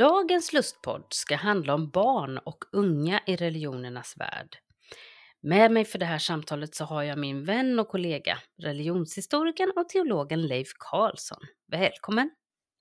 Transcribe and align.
Dagens 0.00 0.52
lustpodd 0.52 1.04
ska 1.08 1.36
handla 1.36 1.74
om 1.74 1.90
barn 1.90 2.38
och 2.38 2.64
unga 2.72 3.20
i 3.26 3.36
religionernas 3.36 4.14
värld. 4.16 4.56
Med 5.42 5.72
mig 5.72 5.84
för 5.84 5.98
det 5.98 6.04
här 6.04 6.18
samtalet 6.18 6.74
så 6.74 6.84
har 6.84 7.02
jag 7.02 7.18
min 7.18 7.44
vän 7.44 7.78
och 7.78 7.88
kollega, 7.88 8.38
religionshistorikern 8.62 9.72
och 9.76 9.88
teologen 9.88 10.46
Leif 10.46 10.68
Karlsson. 10.78 11.38
Välkommen! 11.72 12.30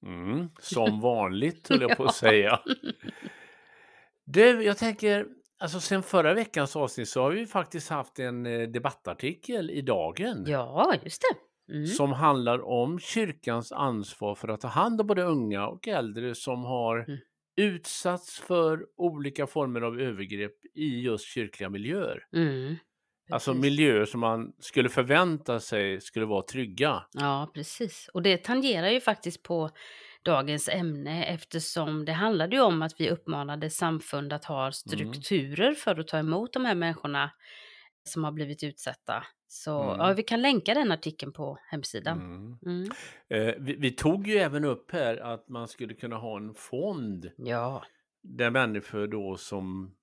Mm, 0.06 0.50
som 0.60 1.02
vanligt 1.02 1.70
höll 1.70 1.82
jag 1.82 1.98
på 1.98 2.04
att 2.04 2.16
säga. 2.16 2.60
Du, 4.26 4.64
jag 4.64 4.78
tänker, 4.78 5.26
alltså 5.60 5.80
sen 5.80 6.04
förra 6.04 6.34
veckans 6.34 6.76
avsnitt 6.76 7.10
så 7.10 7.22
har 7.22 7.32
vi 7.32 7.46
faktiskt 7.46 7.90
haft 7.90 8.20
en 8.20 8.46
eh, 8.46 8.68
debattartikel 8.68 9.72
i 9.72 9.82
Dagen. 9.82 10.44
Ja, 10.48 10.94
just 11.04 11.22
det. 11.22 11.49
Mm. 11.70 11.86
Som 11.88 12.12
handlar 12.14 12.62
om 12.68 13.00
kyrkans 13.00 13.72
ansvar 13.72 14.36
för 14.36 14.48
att 14.48 14.62
ta 14.62 14.68
hand 14.68 15.02
om 15.02 15.08
både 15.08 15.24
unga 15.24 15.68
och 15.68 15.88
äldre 15.88 16.36
som 16.36 16.64
har 16.64 16.98
Mm. 17.08 17.20
utsatts 17.62 18.40
för 18.40 18.86
olika 18.98 19.48
former 19.48 19.82
av 19.82 20.00
övergrepp 20.00 20.56
i 20.76 21.02
just 21.02 21.26
kyrkliga 21.26 21.70
miljöer. 21.70 22.24
Mm. 22.36 22.76
Alltså 23.32 23.54
miljöer 23.54 24.06
som 24.06 24.20
man 24.20 24.54
skulle 24.60 24.90
förvänta 24.90 25.60
sig 25.60 26.02
skulle 26.02 26.26
vara 26.26 26.42
trygga. 26.42 27.04
Ja, 27.14 27.52
precis. 27.54 28.10
Och 28.14 28.22
det 28.22 28.38
tangerar 28.44 28.90
ju 28.90 29.02
faktiskt 29.02 29.44
på 29.44 29.70
dagens 30.24 30.70
ämne 30.70 31.26
eftersom 31.26 32.06
det 32.06 32.12
handlade 32.14 32.56
ju 32.56 32.62
om 32.62 32.82
att 32.82 32.94
vi 32.98 33.10
uppmanade 33.10 33.70
samfund 33.70 34.34
att 34.34 34.46
ha 34.46 34.72
strukturer 34.72 35.74
för 35.74 36.00
att 36.00 36.08
ta 36.08 36.18
emot 36.20 36.54
de 36.54 36.66
här 36.66 36.76
människorna 36.76 37.32
som 38.04 38.24
har 38.24 38.32
blivit 38.32 38.64
utsatta. 38.64 39.24
Så 39.52 39.84
Mm. 39.84 39.98
ja, 40.00 40.14
vi 40.14 40.24
kan 40.24 40.42
länka 40.42 40.74
den 40.74 40.92
artikeln 40.92 41.32
på 41.32 41.58
hemsidan. 41.72 42.20
Mm. 42.20 42.58
Mm. 42.66 42.90
Eh, 43.30 43.56
vi, 43.60 43.76
vi 43.76 43.92
tog 43.92 44.28
ju 44.28 44.38
även 44.38 44.66
upp 44.66 44.92
här 44.92 45.18
att 45.18 45.50
man 45.50 45.68
skulle 45.68 45.94
kunna 45.94 46.16
ha 46.16 46.38
en 46.38 46.54
fond 46.54 47.32
Ja. 47.38 47.84
där 48.24 48.50
människor 48.52 49.08
då 49.08 49.38
som 49.38 49.96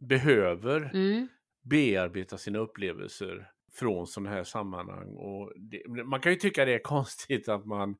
behöver 0.00 0.90
Mm. 0.94 1.28
bearbeta 1.62 2.38
sina 2.38 2.58
upplevelser 2.58 3.50
från 3.72 4.06
sådana 4.06 4.30
här 4.30 4.44
sammanhang. 4.44 5.16
Och 5.16 5.52
det, 5.56 5.82
man 6.04 6.20
kan 6.20 6.32
ju 6.32 6.38
tycka 6.38 6.64
det 6.64 6.74
är 6.74 6.78
konstigt 6.82 7.48
att 7.48 7.66
man 7.66 7.96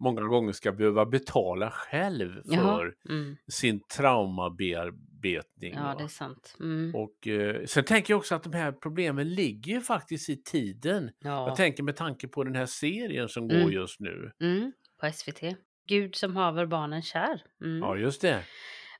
många 0.00 0.22
gånger 0.22 0.52
ska 0.52 0.72
behöva 0.72 1.06
betala 1.06 1.70
själv 1.70 2.42
för 2.54 2.94
Mm. 3.08 3.36
sin 3.52 3.80
traumabearbetning. 3.96 5.74
Ja, 5.74 5.82
va? 5.82 5.94
det 5.98 6.04
är 6.04 6.08
sant. 6.08 6.56
Mm. 6.60 6.94
Och 6.94 7.26
eh, 7.28 7.64
sen 7.64 7.84
tänker 7.84 8.12
jag 8.12 8.18
också 8.18 8.34
att 8.34 8.42
de 8.42 8.52
här 8.52 8.72
problemen 8.72 9.34
ligger 9.34 9.72
ju 9.72 9.80
faktiskt 9.80 10.28
i 10.30 10.42
tiden. 10.42 11.10
Ja. 11.18 11.48
Jag 11.48 11.56
tänker 11.56 11.82
med 11.82 11.96
tanke 11.96 12.28
på 12.28 12.44
den 12.44 12.54
här 12.54 12.66
serien 12.66 13.28
som 13.28 13.50
Mm. 13.50 13.62
går 13.62 13.72
just 13.72 14.00
nu. 14.00 14.30
Mm. 14.40 14.72
På 15.00 15.06
SVT. 15.12 15.56
Gud 15.88 16.14
som 16.14 16.36
haver 16.36 16.66
barnen 16.66 17.02
kär. 17.02 17.42
Mm. 17.64 17.78
Ja, 17.78 17.96
just 17.96 18.20
det. 18.20 18.42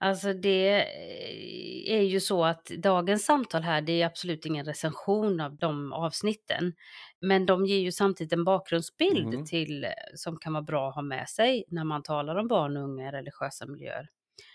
Alltså 0.02 0.32
det 0.32 0.68
eh, 0.82 1.98
är 1.98 2.02
ju 2.02 2.20
så 2.20 2.44
att 2.44 2.64
dagens 2.66 3.24
samtal 3.24 3.62
här, 3.62 3.80
det 3.82 4.02
är 4.02 4.06
absolut 4.06 4.46
ingen 4.46 4.64
recension 4.66 5.40
av 5.40 5.56
de 5.56 5.92
avsnitten. 5.92 6.72
Men 7.20 7.46
de 7.46 7.66
ger 7.66 7.78
ju 7.78 7.92
samtidigt 7.92 8.32
en 8.32 8.44
bakgrundsbild 8.44 9.34
Mhm. 9.34 9.44
till, 9.44 9.84
eh, 9.84 9.90
som 10.14 10.36
kan 10.38 10.52
vara 10.52 10.62
bra 10.62 10.88
att 10.88 10.94
ha 10.94 11.02
med 11.02 11.28
sig 11.28 11.64
när 11.68 11.84
man 11.84 12.02
talar 12.02 12.36
om 12.36 12.48
barn 12.48 12.76
och 12.76 12.82
unga 12.84 13.08
i 13.08 13.12
religiösa 13.12 13.66
miljöer. 13.66 14.08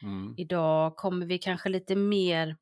Mm. 0.04 0.34
Idag 0.38 0.96
kommer 0.96 1.26
vi 1.26 1.38
kanske 1.38 1.70
lite 1.70 1.96
mer 1.96 2.56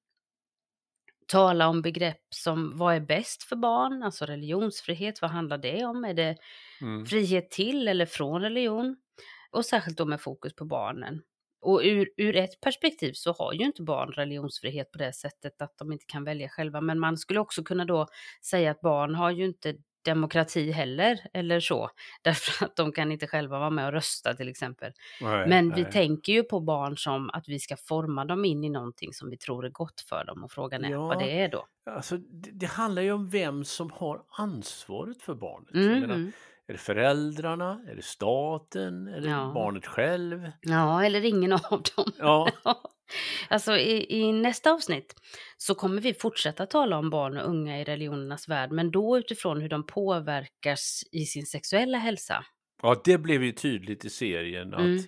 tala 1.28 1.68
om 1.68 1.82
begrepp 1.82 2.22
som 2.30 2.78
vad 2.78 2.96
är 2.96 3.00
bäst 3.00 3.44
för 3.44 3.56
barn, 3.56 4.04
alltså 4.04 4.26
religionsfrihet, 4.26 5.22
vad 5.22 5.32
handlar 5.32 5.58
det 5.58 5.86
om? 5.86 6.06
Är 6.06 6.14
det 6.14 6.38
Mm. 6.82 7.06
frihet 7.06 7.52
till 7.52 7.88
eller 7.88 8.06
från 8.06 8.42
religion? 8.42 8.98
Och 9.52 9.66
särskilt 9.66 9.98
då 9.98 10.06
med 10.06 10.22
fokus 10.22 10.56
på 10.56 10.66
barnen. 10.66 11.22
Och 11.66 11.82
ur, 11.84 12.10
ur 12.18 12.36
ett 12.36 12.62
perspektiv 12.62 13.12
så 13.14 13.34
har 13.34 13.54
ju 13.54 13.66
inte 13.66 13.82
barn 13.82 14.12
religionsfrihet 14.12 14.92
på 14.92 14.98
det 14.98 15.14
sättet 15.14 15.62
att 15.62 15.78
de 15.78 15.92
inte 15.92 16.06
kan 16.06 16.24
välja 16.24 16.50
själva. 16.50 16.82
Men 16.82 17.00
man 17.00 17.18
skulle 17.18 17.40
också 17.40 17.64
kunna 17.64 17.86
då 17.86 18.08
säga 18.42 18.72
att 18.72 18.82
barn 18.82 19.16
har 19.16 19.32
ju 19.32 19.46
inte 19.46 19.76
demokrati 20.06 20.72
heller, 20.72 21.20
eller 21.34 21.60
så. 21.60 21.90
Därför 22.22 22.66
att 22.66 22.76
de 22.76 22.92
kan 22.92 23.12
inte 23.12 23.28
själva 23.28 23.60
vara 23.60 23.70
med 23.70 23.86
och 23.86 23.92
rösta 23.92 24.34
till 24.34 24.50
exempel. 24.50 24.92
Nej, 25.22 25.48
Men 25.48 25.76
vi 25.76 25.82
nej. 25.84 25.92
tänker 25.92 26.34
ju 26.34 26.44
på 26.44 26.60
barn 26.60 26.98
som 26.98 27.30
att 27.30 27.48
vi 27.48 27.60
ska 27.60 27.78
forma 27.78 28.26
dem 28.26 28.46
in 28.46 28.64
i 28.64 28.70
någonting 28.70 29.14
som 29.14 29.30
vi 29.30 29.38
tror 29.38 29.66
är 29.66 29.70
gott 29.70 30.02
för 30.02 30.26
dem. 30.26 30.44
Och 30.44 30.52
frågan 30.52 30.86
är 30.86 30.90
Ja. 30.90 31.08
vad 31.08 31.20
det 31.20 31.42
är 31.42 31.50
då. 31.50 31.68
Alltså, 31.86 32.18
det, 32.18 32.50
det 32.54 32.66
handlar 32.66 33.02
ju 33.02 33.12
om 33.12 33.30
vem 33.30 33.64
som 33.64 33.92
har 33.92 34.22
ansvaret 34.30 35.22
för 35.22 35.36
barnet. 35.36 35.74
Mm, 35.74 36.04
mm. 36.04 36.32
Är 36.68 36.74
det 36.74 36.80
föräldrarna? 36.80 37.82
Är 37.92 37.96
det 37.96 38.02
staten? 38.04 39.08
Är 39.08 39.22
det 39.22 39.30
Ja. 39.30 39.52
barnet 39.54 39.86
själv? 39.86 40.52
Ja, 40.62 41.04
eller 41.06 41.26
ingen 41.26 41.54
av 41.54 41.84
dem. 41.96 42.12
Ja, 42.20 42.52
alltså 43.50 43.78
i, 43.78 44.20
i 44.20 44.32
nästa 44.32 44.72
avsnitt 44.72 45.16
så 45.58 45.76
kommer 45.76 46.02
vi 46.02 46.14
fortsätta 46.14 46.66
tala 46.66 46.98
om 46.98 47.10
barn 47.10 47.38
och 47.38 47.50
unga 47.50 47.82
i 47.82 47.84
religionernas 47.84 48.48
värld, 48.50 48.72
men 48.72 48.92
då 48.92 49.18
utifrån 49.18 49.62
hur 49.62 49.70
de 49.70 49.86
påverkas 49.86 51.04
i 51.12 51.26
sin 51.26 51.46
sexuella 51.46 51.98
hälsa. 51.98 52.46
ja, 52.82 53.02
det 53.06 53.18
blev 53.18 53.44
ju 53.44 53.52
tydligt 53.52 54.06
i 54.06 54.10
serien 54.10 54.74
att 54.74 54.80
Mm. 54.80 55.04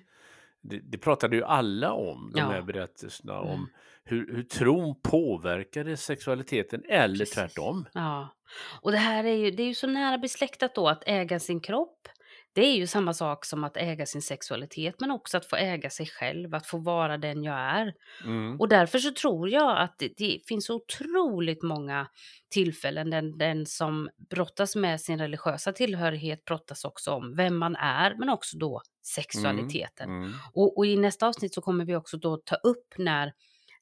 det, 0.61 0.79
det 0.91 0.97
pratade 0.97 1.35
ju 1.35 1.43
alla 1.43 1.91
om, 1.93 2.31
de 2.33 2.39
Ja. 2.39 2.45
här 2.47 2.61
berättelserna, 2.61 3.33
Mm. 3.37 3.47
om 3.49 3.69
hur, 4.07 4.35
hur 4.35 4.43
tron 4.43 5.01
påverkade 5.01 5.97
sexualiteten 5.97 6.83
eller 6.89 7.17
Precis. 7.17 7.35
tvärtom. 7.35 7.85
Ja, 7.93 8.35
och 8.81 8.91
det 8.91 8.97
här 8.97 9.23
är 9.23 9.35
ju, 9.35 9.51
det 9.51 9.63
är 9.63 9.67
ju 9.67 9.73
så 9.73 9.87
nära 9.87 10.17
besläktat 10.17 10.75
då 10.75 10.87
att 10.87 11.03
äga 11.05 11.39
sin 11.39 11.59
kropp. 11.59 12.07
Det 12.53 12.65
är 12.65 12.75
ju 12.75 12.87
samma 12.87 13.13
sak 13.13 13.45
som 13.45 13.63
att 13.63 13.77
äga 13.77 14.05
sin 14.05 14.21
sexualitet, 14.21 14.95
men 14.99 15.11
också 15.11 15.37
att 15.37 15.45
få 15.45 15.55
äga 15.55 15.89
sig 15.89 16.05
själv, 16.05 16.55
att 16.55 16.67
få 16.67 16.77
vara 16.77 17.17
den 17.17 17.43
jag 17.43 17.59
är. 17.59 17.93
Mm. 18.25 18.59
Och 18.59 18.69
därför 18.69 18.99
så 18.99 19.11
tror 19.11 19.49
jag 19.49 19.77
att 19.77 19.95
det, 19.99 20.13
det 20.17 20.39
finns 20.47 20.69
otroligt 20.69 21.63
många 21.63 22.07
tillfällen 22.49 23.09
där 23.09 23.37
den 23.37 23.65
som 23.65 24.09
brottas 24.29 24.75
med 24.75 25.01
sin 25.01 25.19
religiösa 25.19 25.73
tillhörighet 25.73 26.45
brottas 26.45 26.85
också 26.85 27.11
om 27.11 27.35
vem 27.35 27.57
man 27.57 27.75
är, 27.75 28.15
men 28.19 28.29
också 28.29 28.57
då 28.57 28.81
sexualiteten. 29.03 30.09
Mm. 30.09 30.33
Och, 30.53 30.77
och 30.77 30.85
i 30.85 30.97
nästa 30.97 31.27
avsnitt 31.27 31.53
så 31.53 31.61
kommer 31.61 31.85
vi 31.85 31.95
också 31.95 32.17
då 32.17 32.37
ta 32.37 32.55
upp 32.55 32.93
när 32.97 33.33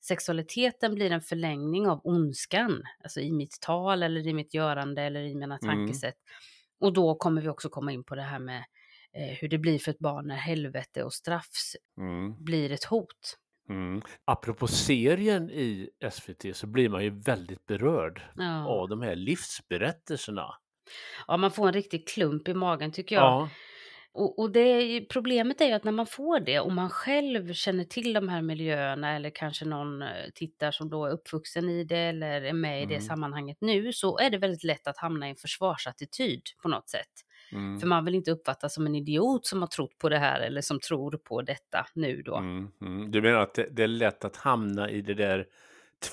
sexualiteten 0.07 0.95
blir 0.95 1.11
en 1.11 1.21
förlängning 1.21 1.87
av 1.87 2.01
ondskan, 2.03 2.83
alltså 3.03 3.19
i 3.19 3.31
mitt 3.31 3.57
tal 3.61 4.03
eller 4.03 4.27
i 4.27 4.33
mitt 4.33 4.53
görande 4.53 5.01
eller 5.01 5.21
i 5.23 5.35
mina 5.35 5.57
Mm. 5.63 5.75
tankesätt. 5.75 6.15
Och 6.79 6.93
då 6.93 7.15
kommer 7.15 7.41
vi 7.41 7.49
också 7.49 7.69
komma 7.69 7.91
in 7.91 8.03
på 8.03 8.15
det 8.15 8.21
här 8.21 8.39
med 8.39 8.63
eh, 9.13 9.37
hur 9.39 9.47
det 9.47 9.57
blir 9.57 9.79
för 9.79 9.91
ett 9.91 9.99
barn 9.99 10.27
när 10.27 10.35
helvete 10.35 11.03
och 11.03 11.13
straff 11.13 11.49
s- 11.51 11.75
Mm. 11.97 12.43
blir 12.43 12.71
ett 12.71 12.83
hot. 12.83 13.37
Mm. 13.69 14.01
Apropå 14.25 14.67
serien 14.67 15.49
i 15.49 15.89
SVT 16.11 16.53
så 16.55 16.67
blir 16.67 16.89
man 16.89 17.03
ju 17.03 17.09
väldigt 17.09 17.65
berörd 17.65 18.21
Ja. 18.35 18.67
av 18.67 18.89
de 18.89 19.01
här 19.01 19.15
livsberättelserna. 19.15 20.49
ja, 21.27 21.37
man 21.37 21.51
får 21.51 21.67
en 21.67 21.73
riktig 21.73 22.07
klump 22.07 22.47
i 22.47 22.53
magen 22.53 22.91
tycker 22.91 23.15
jag. 23.15 23.23
Ja. 23.23 23.49
Och, 24.15 24.39
och 24.39 24.51
det 24.51 25.01
problemet 25.09 25.61
är 25.61 25.65
ju 25.65 25.71
att 25.71 25.83
när 25.83 25.91
man 25.91 26.05
får 26.05 26.39
det 26.39 26.59
och 26.59 26.71
man 26.71 26.89
själv 26.89 27.53
känner 27.53 27.83
till 27.83 28.13
de 28.13 28.29
här 28.29 28.41
miljöerna 28.41 29.15
eller 29.15 29.29
kanske 29.29 29.65
någon 29.65 30.01
eh, 30.01 30.07
tittar 30.33 30.71
som 30.71 30.89
då 30.89 31.05
är 31.05 31.11
uppvuxen 31.11 31.69
i 31.69 31.83
det 31.83 31.97
eller 31.97 32.41
är 32.41 32.53
med 32.53 32.81
i 32.83 32.85
det 32.85 32.93
Mm. 32.95 33.07
sammanhanget 33.07 33.57
nu 33.61 33.93
så 33.93 34.17
är 34.19 34.29
det 34.29 34.37
väldigt 34.37 34.63
lätt 34.63 34.87
att 34.87 34.97
hamna 34.97 35.27
i 35.27 35.29
en 35.29 35.35
försvarsattityd 35.35 36.41
på 36.61 36.67
något 36.67 36.89
sätt. 36.89 37.11
Mm. 37.51 37.79
För 37.79 37.87
man 37.87 38.05
vill 38.05 38.15
inte 38.15 38.31
uppfattas 38.31 38.73
som 38.73 38.85
en 38.85 38.95
idiot 38.95 39.45
som 39.45 39.61
har 39.61 39.67
trott 39.67 39.97
på 39.97 40.09
det 40.09 40.17
här 40.17 40.39
eller 40.41 40.61
som 40.61 40.79
tror 40.79 41.17
på 41.17 41.41
detta 41.41 41.87
nu 41.93 42.21
då. 42.21 42.35
Mm, 42.37 42.71
mm. 42.81 43.11
Du 43.11 43.21
menar 43.21 43.39
att 43.39 43.53
det, 43.53 43.67
det 43.71 43.83
är 43.83 43.87
lätt 43.87 44.25
att 44.25 44.35
hamna 44.35 44.89
i 44.89 45.01
det 45.01 45.13
där 45.13 45.45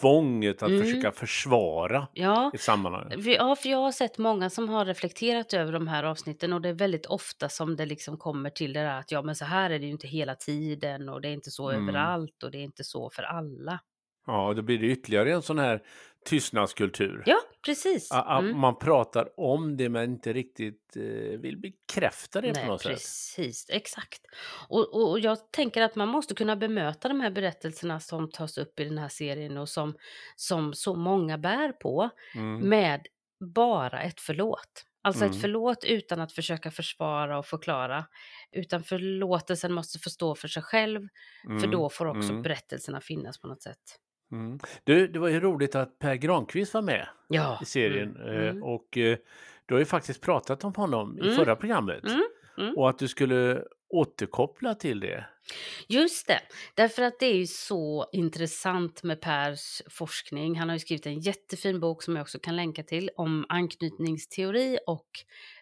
tvånget 0.01 0.63
att 0.63 0.69
Mm. 0.69 0.83
försöka 0.85 1.13
försvara 1.13 2.09
Ja, 2.13 2.51
ett 2.55 2.61
sammanhang? 2.61 3.13
ja, 3.25 3.57
för 3.57 3.69
jag 3.69 3.79
har 3.79 3.93
sett 3.93 4.19
många 4.19 4.51
som 4.51 4.69
har 4.69 4.85
reflekterat 4.85 5.55
över 5.55 5.73
de 5.73 5.89
här 5.89 6.05
avsnitten 6.05 6.53
och 6.53 6.61
det 6.61 6.69
är 6.69 6.73
väldigt 6.73 7.07
ofta 7.07 7.49
som 7.49 7.77
det 7.77 7.87
liksom 7.87 8.19
kommer 8.19 8.51
till 8.51 8.73
det 8.73 8.81
där 8.81 8.99
att 8.99 9.11
ja 9.13 9.23
men 9.23 9.37
så 9.37 9.45
här 9.45 9.71
är 9.71 9.79
det 9.79 9.85
ju 9.87 9.93
inte 9.93 10.09
hela 10.09 10.35
tiden 10.35 11.09
och 11.09 11.21
det 11.21 11.29
är 11.29 11.33
inte 11.33 11.51
så 11.51 11.71
Mm. 11.71 11.83
överallt 11.89 12.43
och 12.43 12.51
det 12.51 12.59
är 12.59 12.63
inte 12.63 12.85
så 12.85 13.11
för 13.11 13.23
alla. 13.23 13.81
Ja, 14.27 14.55
då 14.55 14.63
blir 14.63 14.79
det 14.79 14.87
ytterligare 14.87 15.33
en 15.33 15.43
sån 15.43 15.59
här 15.59 15.83
tystnadskultur. 16.25 17.23
Ja, 17.27 17.39
precis. 17.67 18.13
A- 18.13 18.25
a- 18.27 18.39
Mm. 18.39 18.59
Man 18.59 18.79
pratar 18.79 19.41
om 19.41 19.77
det 19.77 19.89
men 19.89 20.05
inte 20.11 20.33
riktigt 20.33 20.97
eh, 20.97 21.03
vill 21.41 21.59
bekräfta 21.59 22.41
det 22.41 22.49
på 22.53 22.59
Nej, 22.61 22.67
något 22.67 22.81
sätt. 22.83 22.91
precis, 22.93 23.67
exakt. 23.71 24.21
Och, 24.69 24.95
och, 24.95 25.11
och 25.11 25.21
jag 25.21 25.53
tänker 25.53 25.83
att 25.83 25.95
man 25.97 26.09
måste 26.09 26.35
kunna 26.35 26.57
bemöta 26.57 27.09
de 27.09 27.21
här 27.21 27.31
berättelserna 27.31 28.01
som 28.01 28.31
tas 28.31 28.59
upp 28.59 28.81
i 28.81 28.85
den 28.85 28.99
här 28.99 29.09
serien 29.09 29.57
och 29.57 29.69
som, 29.69 29.95
som 30.37 30.75
så 30.75 30.95
många 30.95 31.39
bär 31.39 31.73
på 31.73 32.11
Mm. 32.35 32.69
med 32.69 33.07
bara 33.55 34.03
ett 34.03 34.21
förlåt. 34.21 34.85
Alltså 35.05 35.25
Mm. 35.25 35.35
ett 35.35 35.41
förlåt 35.41 35.85
utan 35.85 36.21
att 36.21 36.33
försöka 36.33 36.71
försvara 36.71 37.39
och 37.39 37.47
förklara. 37.47 38.07
Utan 38.53 38.83
förlåtelsen 38.83 39.73
måste 39.73 39.99
få 39.99 40.11
stå 40.11 40.35
för 40.35 40.49
sig 40.49 40.63
själv, 40.63 41.09
för 41.47 41.51
Mm. 41.67 41.71
då 41.71 41.91
får 41.91 42.07
också 42.07 42.31
Mm. 42.31 42.43
berättelserna 42.43 43.01
finnas 43.01 43.41
på 43.41 43.47
något 43.49 43.63
sätt. 43.63 43.79
Mm. 44.33 44.59
Du, 44.85 45.07
det 45.07 45.19
var 45.19 45.29
ju 45.29 45.41
roligt 45.41 45.75
att 45.75 45.99
Per 45.99 46.15
Granqvist 46.15 46.75
var 46.75 46.83
med 46.83 47.07
Ja. 47.29 47.59
i 47.63 47.65
serien 47.65 48.17
Mm. 48.17 48.29
eh, 48.37 48.49
Mm. 48.51 48.63
och 48.63 48.99
eh, 48.99 49.17
du 49.67 49.75
har 49.75 49.79
ju 49.79 49.85
faktiskt 49.85 50.21
pratat 50.21 50.65
om 50.65 50.75
honom 50.75 51.19
i 51.19 51.23
Mm. 51.23 51.35
förra 51.37 51.57
programmet 51.57 52.05
Mm. 52.59 52.75
Och 52.77 52.91
att 52.91 52.99
du 52.99 53.09
skulle 53.09 53.63
återkoppla 53.93 54.75
till 54.75 55.01
det. 55.01 55.27
Just 55.89 56.27
det, 56.27 56.41
därför 56.75 57.03
att 57.03 57.19
det 57.21 57.27
är 57.27 57.35
ju 57.35 57.47
så 57.47 58.07
intressant 58.13 59.03
med 59.03 59.21
Pers 59.21 59.83
forskning. 59.91 60.57
Han 60.59 60.69
har 60.69 60.77
ju 60.77 60.81
skrivit 60.81 61.07
en 61.07 61.21
jättefin 61.21 61.81
bok 61.81 62.03
som 62.03 62.17
jag 62.17 62.23
också 62.23 62.39
kan 62.39 62.57
länka 62.57 62.83
till 62.83 63.11
om 63.17 63.47
anknytningsteori 63.49 64.79
och 64.87 65.09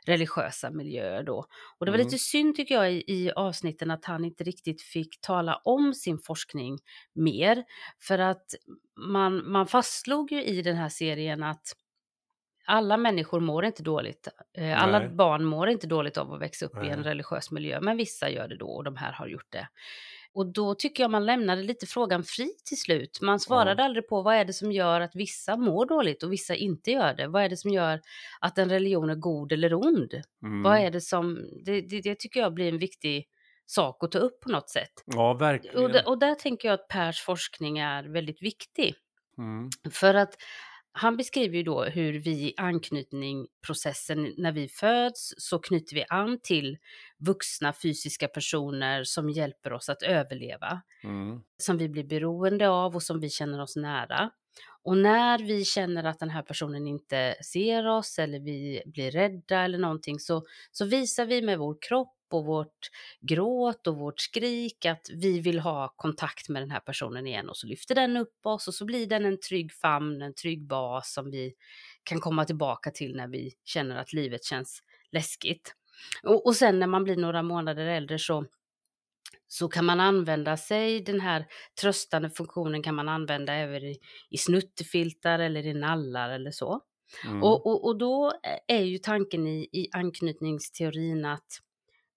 religiösa 0.07 0.71
miljöer 0.71 1.23
då. 1.23 1.47
Och 1.79 1.87
det 1.87 1.93
var 1.93 1.99
Mm. 1.99 2.07
lite 2.07 2.19
synd 2.19 2.57
tycker 2.57 2.75
jag 2.75 2.93
i, 2.93 3.05
i 3.07 3.31
avsnitten 3.33 3.91
att 3.91 4.05
han 4.05 4.25
inte 4.25 4.45
riktigt 4.45 4.83
fick 4.83 5.21
tala 5.21 5.61
om 5.65 5.95
sin 5.95 6.19
forskning 6.19 6.79
mer. 7.15 7.65
För 8.01 8.19
att 8.19 8.55
man, 8.97 9.51
man 9.53 9.67
fastslog 9.67 10.33
ju 10.33 10.45
i 10.45 10.63
den 10.63 10.77
här 10.77 10.89
serien 10.89 11.43
att 11.43 11.73
alla 12.71 12.97
människor 12.97 13.41
mår 13.41 13.65
inte 13.65 13.83
dåligt. 13.83 14.29
Eh, 14.59 14.83
Alla 14.83 14.99
Nej. 14.99 15.09
barn 15.09 15.45
mår 15.45 15.69
inte 15.69 15.87
dåligt 15.87 16.17
av 16.17 16.33
att 16.33 16.41
växa 16.41 16.67
upp 16.67 16.77
i 16.85 16.89
en 16.89 17.01
Nej. 17.01 17.09
religiös 17.11 17.51
miljö, 17.51 17.81
men 17.81 17.97
vissa 17.97 18.31
gör 18.31 18.49
det 18.49 18.57
då 18.57 18.67
och 18.69 18.85
de 18.85 18.97
här 18.97 19.13
har 19.13 19.27
gjort 19.27 19.47
det. 19.53 19.69
Och 20.33 20.47
då 20.47 20.75
tycker 20.75 21.03
jag 21.05 21.11
man 21.11 21.27
lämnade 21.27 21.63
lite 21.63 21.87
frågan 21.87 22.25
fri 22.25 22.51
till 22.65 22.81
slut. 22.81 23.19
Man 23.23 23.41
svarade 23.41 23.85
aldrig 23.85 24.09
på 24.09 24.23
vad 24.23 24.35
är 24.35 24.45
det 24.45 24.53
som 24.53 24.73
gör 24.73 25.01
att 25.01 25.17
vissa 25.17 25.57
mår 25.57 25.87
dåligt 25.87 26.23
och 26.23 26.33
vissa 26.33 26.55
inte 26.55 26.91
gör 26.91 27.15
det. 27.15 27.27
Vad 27.27 27.43
är 27.43 27.49
det 27.49 27.57
som 27.57 27.71
gör 27.71 28.01
att 28.41 28.59
en 28.59 28.69
religion 28.71 29.11
är 29.11 29.15
god 29.15 29.53
eller 29.53 29.75
ond? 29.75 30.15
Mm. 30.43 30.63
Vad 30.63 30.79
är 30.79 30.91
det 30.91 31.01
som, 31.01 31.49
det, 31.65 31.81
det, 31.81 32.01
det 32.01 32.19
tycker 32.19 32.41
jag 32.41 32.55
blir 32.55 32.69
en 32.69 32.79
viktig 32.79 33.29
sak 33.67 34.05
att 34.05 34.13
ta 34.13 34.19
upp 34.19 34.41
på 34.41 34.49
något 34.49 34.71
sätt. 34.71 34.93
Ja, 35.07 35.33
verkligen. 35.35 35.85
Och, 35.85 35.91
där- 35.93 36.09
och 36.09 36.19
där 36.19 36.35
tänker 36.35 36.69
jag 36.69 36.75
att 36.75 36.89
Pers 36.89 37.21
forskning 37.23 37.79
är 37.79 38.05
väldigt 38.05 38.43
viktig. 38.43 38.95
Mm. 39.39 39.69
För 39.91 40.15
att 40.15 40.35
han 40.93 41.17
beskriver 41.17 41.57
ju 41.57 41.63
då 41.63 41.85
hur 41.85 42.13
vi 42.21 42.31
i 42.31 42.55
anknytningprocessen, 42.57 44.35
när 44.39 44.53
vi 44.53 44.69
föds, 44.69 45.35
så 45.39 45.59
knyter 45.59 45.95
vi 45.95 46.05
an 46.09 46.39
till 46.43 46.79
vuxna 47.19 47.73
fysiska 47.83 48.29
personer 48.29 49.05
som 49.05 49.31
hjälper 49.31 49.73
oss 49.73 49.89
att 49.89 50.03
överleva, 50.03 50.83
Mm. 51.05 51.41
som 51.59 51.79
vi 51.79 51.89
blir 51.89 52.05
beroende 52.05 52.69
av 52.69 52.95
och 52.95 53.03
som 53.03 53.21
vi 53.21 53.31
känner 53.31 53.61
oss 53.63 53.77
nära. 53.77 54.31
Och 54.83 54.97
när 54.97 55.39
vi 55.39 55.65
känner 55.65 56.05
att 56.05 56.19
den 56.19 56.31
här 56.31 56.43
personen 56.43 56.87
inte 56.87 57.35
ser 57.53 57.87
oss 57.87 58.19
eller 58.19 58.41
vi 58.41 58.83
blir 58.87 59.11
rädda 59.11 59.61
eller 59.61 59.79
någonting 59.79 60.19
så, 60.19 60.43
så 60.73 60.85
visar 60.85 61.27
vi 61.27 61.43
med 61.43 61.59
vår 61.59 61.77
kropp 61.89 62.15
och 62.35 62.45
vårt 62.45 62.91
gråt 63.21 63.87
och 63.87 63.97
vårt 63.97 64.21
skrik 64.21 64.87
att 64.87 65.07
vi 65.15 65.41
vill 65.41 65.59
ha 65.59 65.95
kontakt 65.97 66.49
med 66.49 66.63
den 66.63 66.71
här 66.71 66.81
personen 66.81 67.27
igen 67.27 67.49
och 67.49 67.57
så 67.57 67.67
lyfter 67.67 67.95
den 67.95 68.17
upp 68.17 68.47
oss 68.47 68.69
och 68.69 68.75
så 68.75 68.85
blir 68.85 69.07
den 69.07 69.25
en 69.25 69.41
trygg 69.41 69.73
famn, 69.73 70.23
en 70.23 70.35
trygg 70.35 70.67
bas 70.67 71.13
som 71.13 71.31
vi 71.31 71.55
kan 72.03 72.21
komma 72.21 72.45
tillbaka 72.45 72.91
till 72.91 73.17
när 73.17 73.29
vi 73.29 73.53
känner 73.65 73.97
att 73.97 74.13
livet 74.13 74.45
känns 74.45 74.83
läskigt. 75.13 75.75
Och, 76.23 76.47
och 76.47 76.57
sen 76.57 76.79
när 76.79 76.87
man 76.87 77.05
blir 77.05 77.17
några 77.17 77.43
månader 77.43 77.87
äldre 77.87 78.19
så 78.19 78.47
så 79.53 79.69
kan 79.69 79.85
man 79.85 80.01
använda 80.01 80.57
sig, 80.57 81.01
den 81.01 81.21
här 81.21 81.47
tröstande 81.81 82.31
funktionen 82.31 82.83
kan 82.83 82.95
man 82.95 83.09
använda 83.09 83.55
även 83.55 83.85
i, 83.85 83.99
i 84.31 84.37
snuttefiltar 84.37 85.39
eller 85.39 85.67
i 85.67 85.75
nallar 85.75 86.31
eller 86.31 86.51
så. 86.51 86.81
Mm. 87.25 87.43
Och, 87.43 87.67
och, 87.67 87.85
och 87.85 87.99
då 87.99 88.33
är 88.67 88.83
ju 88.83 88.99
tanken 88.99 89.47
i, 89.47 89.69
i 89.73 89.89
anknytningsteorin 89.93 91.25
att 91.25 91.61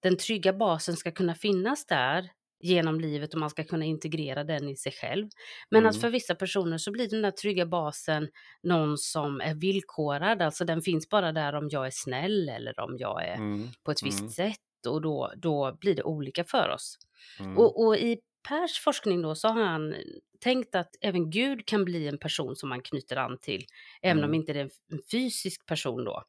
den 0.04 0.18
trygga 0.18 0.54
basen 0.54 0.96
ska 0.98 1.12
kunna 1.12 1.36
finnas 1.36 1.86
där 1.86 2.30
genom 2.64 3.00
livet 3.00 3.34
och 3.34 3.40
man 3.40 3.50
ska 3.50 3.64
kunna 3.64 3.86
integrera 3.86 4.44
den 4.44 4.70
i 4.70 4.76
sig 4.76 4.92
själv. 4.92 5.30
Men 5.72 5.86
att 5.86 5.96
Mm. 5.96 6.02
för 6.02 6.10
vissa 6.10 6.36
personer 6.36 6.78
så 6.78 6.92
blir 6.92 7.10
den 7.10 7.22
där 7.22 7.32
trygga 7.32 7.66
basen 7.66 8.30
någon 8.64 8.98
som 8.98 9.42
är 9.42 9.56
villkorad, 9.56 10.42
alltså 10.42 10.66
den 10.66 10.82
finns 10.82 11.10
bara 11.10 11.32
där 11.32 11.56
om 11.56 11.68
jag 11.72 11.88
är 11.88 11.92
snäll 11.94 12.50
eller 12.50 12.80
om 12.80 12.98
jag 13.00 13.26
är 13.28 13.36
Mm. 13.36 13.70
på 13.84 13.92
ett 13.92 14.04
visst 14.04 14.20
Mm. 14.22 14.30
sätt 14.30 14.58
och 14.88 15.02
då, 15.02 15.34
då 15.38 15.78
blir 15.82 15.96
det 15.96 16.04
olika 16.04 16.44
för 16.44 16.70
oss. 16.70 16.98
Mm. 17.40 17.58
Och, 17.58 17.86
och 17.86 17.98
i 17.98 18.18
Pers 18.50 18.80
forskning 18.80 19.22
då 19.22 19.36
så 19.36 19.48
har 19.48 19.64
han 19.64 19.96
tänkt 20.40 20.76
att 20.76 20.90
även 21.02 21.30
Gud 21.30 21.66
kan 21.68 21.86
bli 21.86 22.08
en 22.08 22.18
person 22.18 22.56
som 22.56 22.70
man 22.70 22.82
knyter 22.82 23.16
an 23.18 23.38
till, 23.42 23.66
även 24.02 24.24
om 24.24 24.30
Mm. 24.30 24.34
inte 24.34 24.54
det 24.54 24.60
är 24.60 24.64
en 24.92 25.00
fysisk 25.12 25.66
person 25.66 26.04
då. 26.06 26.24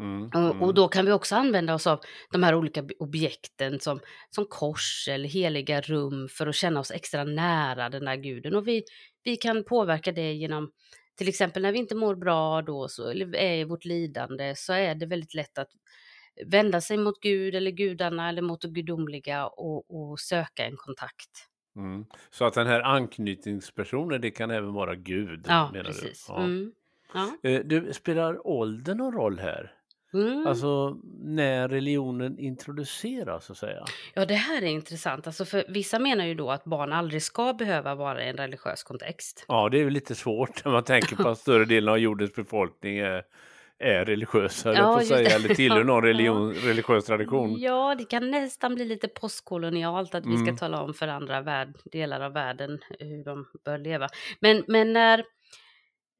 Mm. 0.00 0.22
Och, 0.22 0.50
och 0.50 0.54
Mm. 0.62 0.74
då 0.74 0.88
kan 0.88 1.06
vi 1.06 1.12
också 1.12 1.34
använda 1.36 1.74
oss 1.74 1.86
av 1.86 2.00
de 2.32 2.42
här 2.42 2.54
olika 2.54 2.84
objekten 2.98 3.80
som, 3.80 4.00
som 4.30 4.46
kors 4.46 5.08
eller 5.10 5.28
heliga 5.28 5.80
rum 5.80 6.28
för 6.28 6.46
att 6.46 6.54
känna 6.54 6.80
oss 6.80 6.90
extra 6.90 7.24
nära 7.24 7.88
den 7.88 8.04
där 8.04 8.16
guden. 8.16 8.54
Och 8.54 8.68
vi, 8.68 8.82
vi 9.24 9.36
kan 9.36 9.64
påverka 9.64 10.12
det 10.12 10.32
genom, 10.32 10.70
till 11.16 11.28
exempel 11.28 11.62
när 11.62 11.72
vi 11.72 11.78
inte 11.78 11.94
mår 11.94 12.14
bra 12.14 12.62
då, 12.62 12.88
så, 12.88 13.10
eller 13.10 13.36
är 13.36 13.54
i 13.56 13.64
vårt 13.64 13.84
lidande, 13.84 14.54
så 14.56 14.72
är 14.72 14.94
det 14.94 15.06
väldigt 15.06 15.34
lätt 15.34 15.58
att 15.58 15.68
vända 16.46 16.80
sig 16.80 16.96
mot 16.96 17.20
Gud 17.20 17.54
eller 17.54 17.70
gudarna 17.70 18.28
eller 18.28 18.42
mot 18.42 18.60
det 18.60 18.68
gudomliga 18.68 19.46
och, 19.46 20.10
och 20.10 20.20
söka 20.20 20.64
en 20.64 20.76
kontakt. 20.76 21.30
Mm. 21.76 22.04
Så 22.30 22.44
att 22.44 22.54
den 22.54 22.66
här 22.66 22.80
anknytningspersonen, 22.80 24.20
det 24.20 24.30
kan 24.30 24.50
även 24.50 24.72
vara 24.72 24.94
Gud, 24.94 25.44
Ja, 25.48 25.70
menar 25.72 25.84
precis. 25.84 26.26
du? 26.26 26.32
Ja. 26.32 26.38
Mm. 26.42 26.72
Ja. 27.14 27.50
Eh, 27.50 27.60
Du, 27.64 27.92
spelar 27.92 28.46
ålder 28.46 28.94
någon 28.94 29.12
roll 29.14 29.38
här? 29.38 29.72
Mm. 30.14 30.46
Alltså 30.46 30.96
när 31.22 31.68
religionen 31.68 32.38
introduceras 32.38 33.44
så 33.44 33.52
att 33.52 33.58
säga? 33.58 33.84
Ja, 34.14 34.24
det 34.24 34.34
här 34.34 34.62
är 34.62 34.66
intressant. 34.66 35.26
Alltså 35.26 35.44
för 35.44 35.64
vissa 35.68 35.98
menar 35.98 36.24
ju 36.24 36.34
då 36.34 36.50
att 36.50 36.64
barn 36.64 36.92
aldrig 36.92 37.22
ska 37.22 37.52
behöva 37.54 37.94
vara 37.94 38.24
i 38.24 38.28
en 38.28 38.36
religiös 38.36 38.82
kontext. 38.82 39.44
Ja, 39.48 39.68
det 39.68 39.76
är 39.78 39.82
ju 39.82 39.90
lite 39.90 40.14
svårt 40.14 40.64
när 40.64 40.72
man 40.72 40.84
tänker 40.84 41.16
på 41.16 41.28
att 41.28 41.38
större 41.46 41.64
delen 41.64 41.88
av 41.88 41.98
jordens 41.98 42.34
befolkning 42.34 42.98
är, 42.98 43.22
är 43.78 44.04
religiösa, 44.04 44.74
Ja, 44.74 44.96
på 44.98 45.04
säga, 45.04 45.30
eller 45.36 45.54
tillhör 45.54 45.84
någon 45.84 46.04
Ja. 46.04 46.10
religion, 46.10 46.52
religiös 46.54 47.04
tradition. 47.04 47.56
Ja, 47.60 47.94
det 47.98 48.04
kan 48.04 48.30
nästan 48.30 48.74
bli 48.74 48.84
lite 48.84 49.08
postkolonialt 49.08 50.14
att 50.14 50.26
vi 50.26 50.36
ska 50.36 50.42
Mm. 50.42 50.56
tala 50.56 50.82
om 50.82 50.94
för 50.94 51.08
andra 51.08 51.40
värld, 51.40 51.76
delar 51.92 52.20
av 52.20 52.32
världen 52.32 52.78
hur 52.98 53.24
de 53.24 53.46
bör 53.64 53.78
leva. 53.78 54.08
Men, 54.40 54.64
men 54.68 54.92
när 54.92 55.24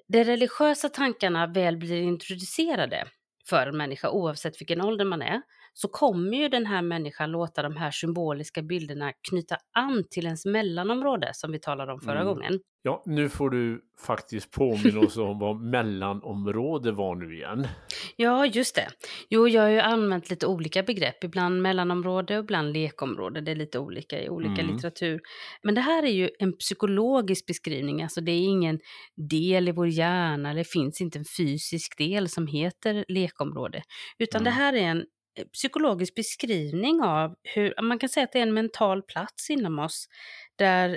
de 0.08 0.24
religiösa 0.24 0.88
tankarna 0.88 1.46
väl 1.46 1.76
blir 1.76 2.00
introducerade 2.02 3.04
för 3.44 3.66
en 3.66 3.76
människa, 3.76 4.10
oavsett 4.10 4.60
vilken 4.60 4.80
ålder 4.80 5.04
man 5.04 5.22
är, 5.22 5.42
så 5.72 5.88
kommer 5.88 6.36
ju 6.36 6.48
den 6.48 6.66
här 6.66 6.82
människan 6.82 7.30
låta 7.30 7.62
de 7.62 7.76
här 7.76 7.90
symboliska 7.90 8.62
bilderna 8.62 9.12
knyta 9.30 9.56
an 9.78 10.04
till 10.10 10.24
ens 10.24 10.44
mellanområde, 10.46 11.30
som 11.34 11.52
vi 11.52 11.58
talade 11.60 11.92
om 11.92 12.00
förra 12.00 12.20
Mm. 12.20 12.26
gången. 12.26 12.60
Ja, 12.82 13.02
nu 13.06 13.28
får 13.28 13.50
du 13.50 13.80
faktiskt 14.06 14.50
påminna 14.50 15.00
oss 15.00 15.16
om 15.16 15.38
vad 15.38 15.60
mellanområde 15.60 16.92
var 16.92 17.14
nu 17.14 17.34
igen. 17.34 17.66
Ja, 18.16 18.46
just 18.46 18.74
det. 18.74 18.88
Jo, 19.30 19.48
jag 19.48 19.62
har 19.62 19.68
ju 19.68 19.80
använt 19.80 20.30
lite 20.30 20.46
olika 20.46 20.82
begrepp, 20.82 21.24
ibland 21.24 21.62
mellanområde 21.62 22.38
och 22.38 22.44
ibland 22.44 22.72
lekområde. 22.72 23.40
Det 23.40 23.50
är 23.50 23.56
lite 23.56 23.78
olika 23.78 24.22
i 24.22 24.28
olika 24.28 24.62
Mm. 24.62 24.74
litteratur. 24.74 25.20
Men 25.62 25.74
det 25.74 25.80
här 25.80 26.02
är 26.02 26.10
ju 26.12 26.30
en 26.38 26.52
psykologisk 26.56 27.46
beskrivning, 27.46 28.02
alltså 28.02 28.20
det 28.20 28.32
är 28.32 28.40
ingen 28.40 28.80
del 29.16 29.68
i 29.68 29.72
vår 29.72 29.88
hjärna, 29.88 30.50
eller 30.50 30.58
det 30.60 30.68
finns 30.68 31.00
inte 31.00 31.18
en 31.18 31.24
fysisk 31.36 31.98
del 31.98 32.28
som 32.28 32.46
heter 32.46 33.04
lekområde, 33.08 33.82
utan 34.18 34.44
det 34.44 34.50
Mm. 34.50 34.58
här 34.62 34.72
är 34.72 34.82
en 34.82 35.04
psykologisk 35.52 36.14
beskrivning 36.14 37.02
av 37.02 37.34
hur, 37.42 37.82
man 37.82 37.98
kan 37.98 38.08
säga 38.08 38.24
att 38.24 38.32
det 38.32 38.38
är 38.38 38.42
en 38.42 38.54
mental 38.54 39.02
plats 39.02 39.50
inom 39.50 39.78
oss, 39.78 40.08
där 40.56 40.90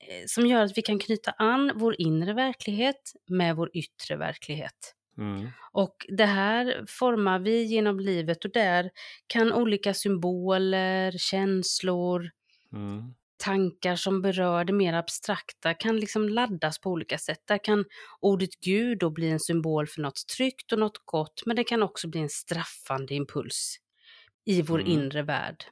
eh, 0.00 0.24
som 0.26 0.46
gör 0.46 0.64
att 0.64 0.78
vi 0.78 0.82
kan 0.82 0.98
knyta 0.98 1.30
an 1.30 1.72
vår 1.74 1.94
inre 1.98 2.32
verklighet 2.32 3.12
med 3.26 3.56
vår 3.56 3.70
yttre 3.74 4.16
verklighet. 4.16 4.94
Mm. 5.18 5.48
Och 5.72 6.06
det 6.08 6.24
här 6.24 6.84
formar 6.88 7.38
vi 7.38 7.62
genom 7.62 8.00
livet 8.00 8.44
och 8.44 8.52
där 8.52 8.90
kan 9.26 9.52
olika 9.52 9.94
symboler, 9.94 11.12
känslor, 11.18 12.30
Mm. 12.72 13.14
Tankar 13.42 13.96
som 13.96 14.22
berör 14.22 14.64
det 14.64 14.72
mer 14.72 14.92
abstrakta 14.92 15.74
kan 15.74 15.96
liksom 15.96 16.28
laddas 16.28 16.78
på 16.80 16.90
olika 16.90 17.18
sätt. 17.18 17.42
Där 17.46 17.64
kan 17.64 17.84
ordet 18.20 18.60
Gud 18.60 18.98
då 18.98 19.10
bli 19.10 19.30
en 19.30 19.40
symbol 19.40 19.86
för 19.86 20.00
något 20.00 20.26
tryggt 20.36 20.72
och 20.72 20.78
något 20.78 20.98
gott, 21.04 21.42
men 21.46 21.56
det 21.56 21.64
kan 21.64 21.82
också 21.82 22.08
bli 22.08 22.20
en 22.20 22.28
straffande 22.28 23.14
impuls 23.14 23.76
i 24.44 24.62
vår 24.62 24.80
Mm. 24.80 24.92
inre 24.92 25.22
värld. 25.22 25.64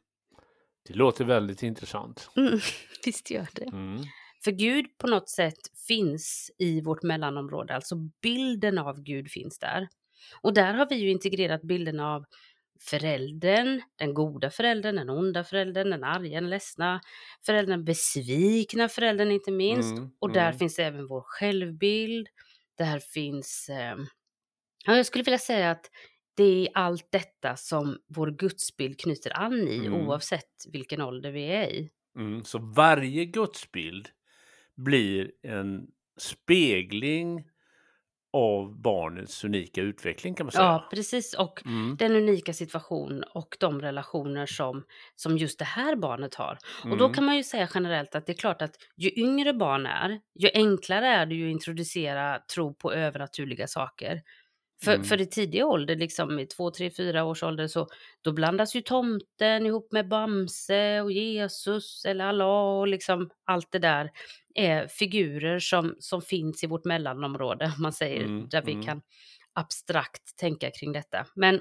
Det 0.88 0.94
låter 0.94 1.24
väldigt 1.24 1.62
intressant. 1.62 2.30
Mm, 2.36 2.58
visst 3.04 3.30
gör 3.30 3.48
det. 3.52 3.64
Mm. 3.64 4.02
För 4.44 4.50
Gud 4.50 4.98
på 4.98 5.06
något 5.06 5.28
sätt 5.28 5.58
finns 5.88 6.50
i 6.58 6.80
vårt 6.80 7.02
mellanområde, 7.02 7.74
alltså 7.74 7.94
bilden 8.22 8.78
av 8.78 9.02
Gud 9.02 9.30
finns 9.30 9.58
där. 9.58 9.88
Och 10.40 10.54
där 10.54 10.74
har 10.74 10.88
vi 10.88 10.96
ju 10.96 11.10
integrerat 11.10 11.62
bilden 11.62 12.00
av 12.00 12.24
föräldern, 12.80 13.82
den 13.96 14.14
goda 14.14 14.50
föräldern, 14.50 14.96
den 14.96 15.10
onda 15.10 15.44
föräldern, 15.44 15.90
den 15.90 16.04
arga, 16.04 16.40
den 16.40 16.50
ledsna 16.50 17.00
föräldern, 17.46 17.84
besvikna 17.84 18.88
föräldern 18.88 19.30
inte 19.30 19.50
minst. 19.50 19.96
Mm, 19.96 20.10
och 20.18 20.32
där 20.32 20.46
mm. 20.46 20.58
finns 20.58 20.78
även 20.78 21.06
vår 21.06 21.20
självbild. 21.20 22.28
Där 22.78 22.98
finns, 22.98 23.68
eh, 23.68 23.96
ja, 24.86 24.96
jag 24.96 25.06
skulle 25.06 25.24
vilja 25.24 25.38
säga 25.38 25.70
att 25.70 25.90
det 26.34 26.66
är 26.66 26.68
allt 26.74 27.08
detta 27.12 27.56
som 27.56 27.98
vår 28.08 28.30
gudsbild 28.30 29.00
knyter 29.00 29.38
an 29.40 29.68
i 29.68 29.76
Mm. 29.86 29.94
oavsett 29.94 30.66
vilken 30.72 31.00
ålder 31.00 31.30
vi 31.32 31.42
är 31.42 31.68
i. 31.70 31.90
Mm, 32.16 32.44
så 32.44 32.58
varje 32.58 33.24
gudsbild 33.24 34.08
blir 34.76 35.32
en 35.42 35.86
spegling 36.18 37.49
av 38.32 38.80
barnets 38.82 39.44
unika 39.44 39.80
utveckling 39.82 40.34
kan 40.34 40.46
man 40.46 40.52
säga. 40.52 40.66
Ja, 40.66 40.88
precis. 40.90 41.34
Och 41.34 41.62
Mm, 41.64 41.98
den 41.98 42.16
unika 42.16 42.52
situation 42.52 43.24
och 43.34 43.56
de 43.60 43.80
relationer 43.80 44.46
som, 44.46 44.84
som 45.16 45.38
just 45.38 45.58
det 45.58 45.64
här 45.64 45.96
barnet 45.96 46.34
har. 46.34 46.58
Och 46.88 46.96
då 46.96 47.04
mm, 47.04 47.14
kan 47.14 47.24
man 47.24 47.36
ju 47.36 47.44
säga 47.44 47.68
generellt 47.74 48.14
att 48.14 48.26
det 48.26 48.32
är 48.32 48.36
klart 48.36 48.62
att 48.62 48.74
ju 48.96 49.10
yngre 49.16 49.52
barn 49.52 49.86
är, 49.86 50.20
ju 50.38 50.50
enklare 50.54 51.06
är 51.06 51.26
det 51.26 51.34
ju 51.34 51.46
att 51.48 51.52
introducera 51.52 52.38
tro 52.54 52.74
på 52.74 52.92
övernaturliga 52.92 53.66
saker. 53.66 54.20
För, 54.84 54.94
Mm. 54.94 55.04
för 55.04 55.20
i 55.20 55.26
tidig 55.26 55.66
ålder, 55.66 55.96
liksom 55.96 56.38
i 56.38 56.46
två, 56.46 56.70
tre, 56.70 56.90
fyra 56.90 57.24
års 57.24 57.42
ålder, 57.42 57.66
så 57.66 57.88
då 58.22 58.32
blandas 58.32 58.74
ju 58.76 58.80
tomten 58.80 59.66
ihop 59.66 59.92
med 59.92 60.08
Bamse 60.08 61.00
och 61.00 61.12
Jesus 61.12 62.04
eller 62.04 62.24
Allah 62.24 62.78
och 62.78 62.88
liksom 62.88 63.30
allt 63.44 63.72
det 63.72 63.78
där 63.78 64.10
är 64.54 64.86
figurer 64.86 65.58
som, 65.58 65.96
som 66.00 66.22
finns 66.22 66.64
i 66.64 66.66
vårt 66.66 66.84
mellanområde, 66.84 67.64
om 67.76 67.82
man 67.82 67.92
säger, 67.92 68.24
Mm, 68.24 68.48
där 68.48 68.62
vi 68.62 68.72
mm. 68.72 68.86
kan 68.86 69.02
abstrakt 69.52 70.36
tänka 70.36 70.70
kring 70.70 70.92
detta. 70.92 71.26
Men 71.34 71.60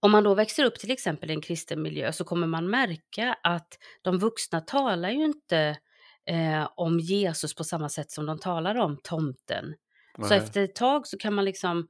om 0.00 0.10
man 0.10 0.24
då 0.24 0.34
växer 0.34 0.64
upp 0.64 0.78
till 0.78 0.90
exempel 0.90 1.30
i 1.30 1.34
en 1.34 1.40
kristen 1.40 1.82
miljö 1.82 2.12
så 2.12 2.24
kommer 2.24 2.46
man 2.46 2.70
märka 2.70 3.36
att 3.42 3.78
de 4.02 4.18
vuxna 4.18 4.60
talar 4.60 5.10
ju 5.10 5.24
inte 5.24 5.78
eh, 6.26 6.68
om 6.76 7.00
Jesus 7.00 7.54
på 7.54 7.64
samma 7.64 7.88
sätt 7.88 8.10
som 8.10 8.26
de 8.26 8.38
talar 8.38 8.74
om 8.74 8.98
tomten. 9.02 9.74
Så 10.22 10.34
Nej. 10.34 10.38
efter 10.38 10.62
ett 10.62 10.74
tag 10.74 11.06
så 11.06 11.18
kan 11.18 11.34
man 11.34 11.44
liksom 11.44 11.88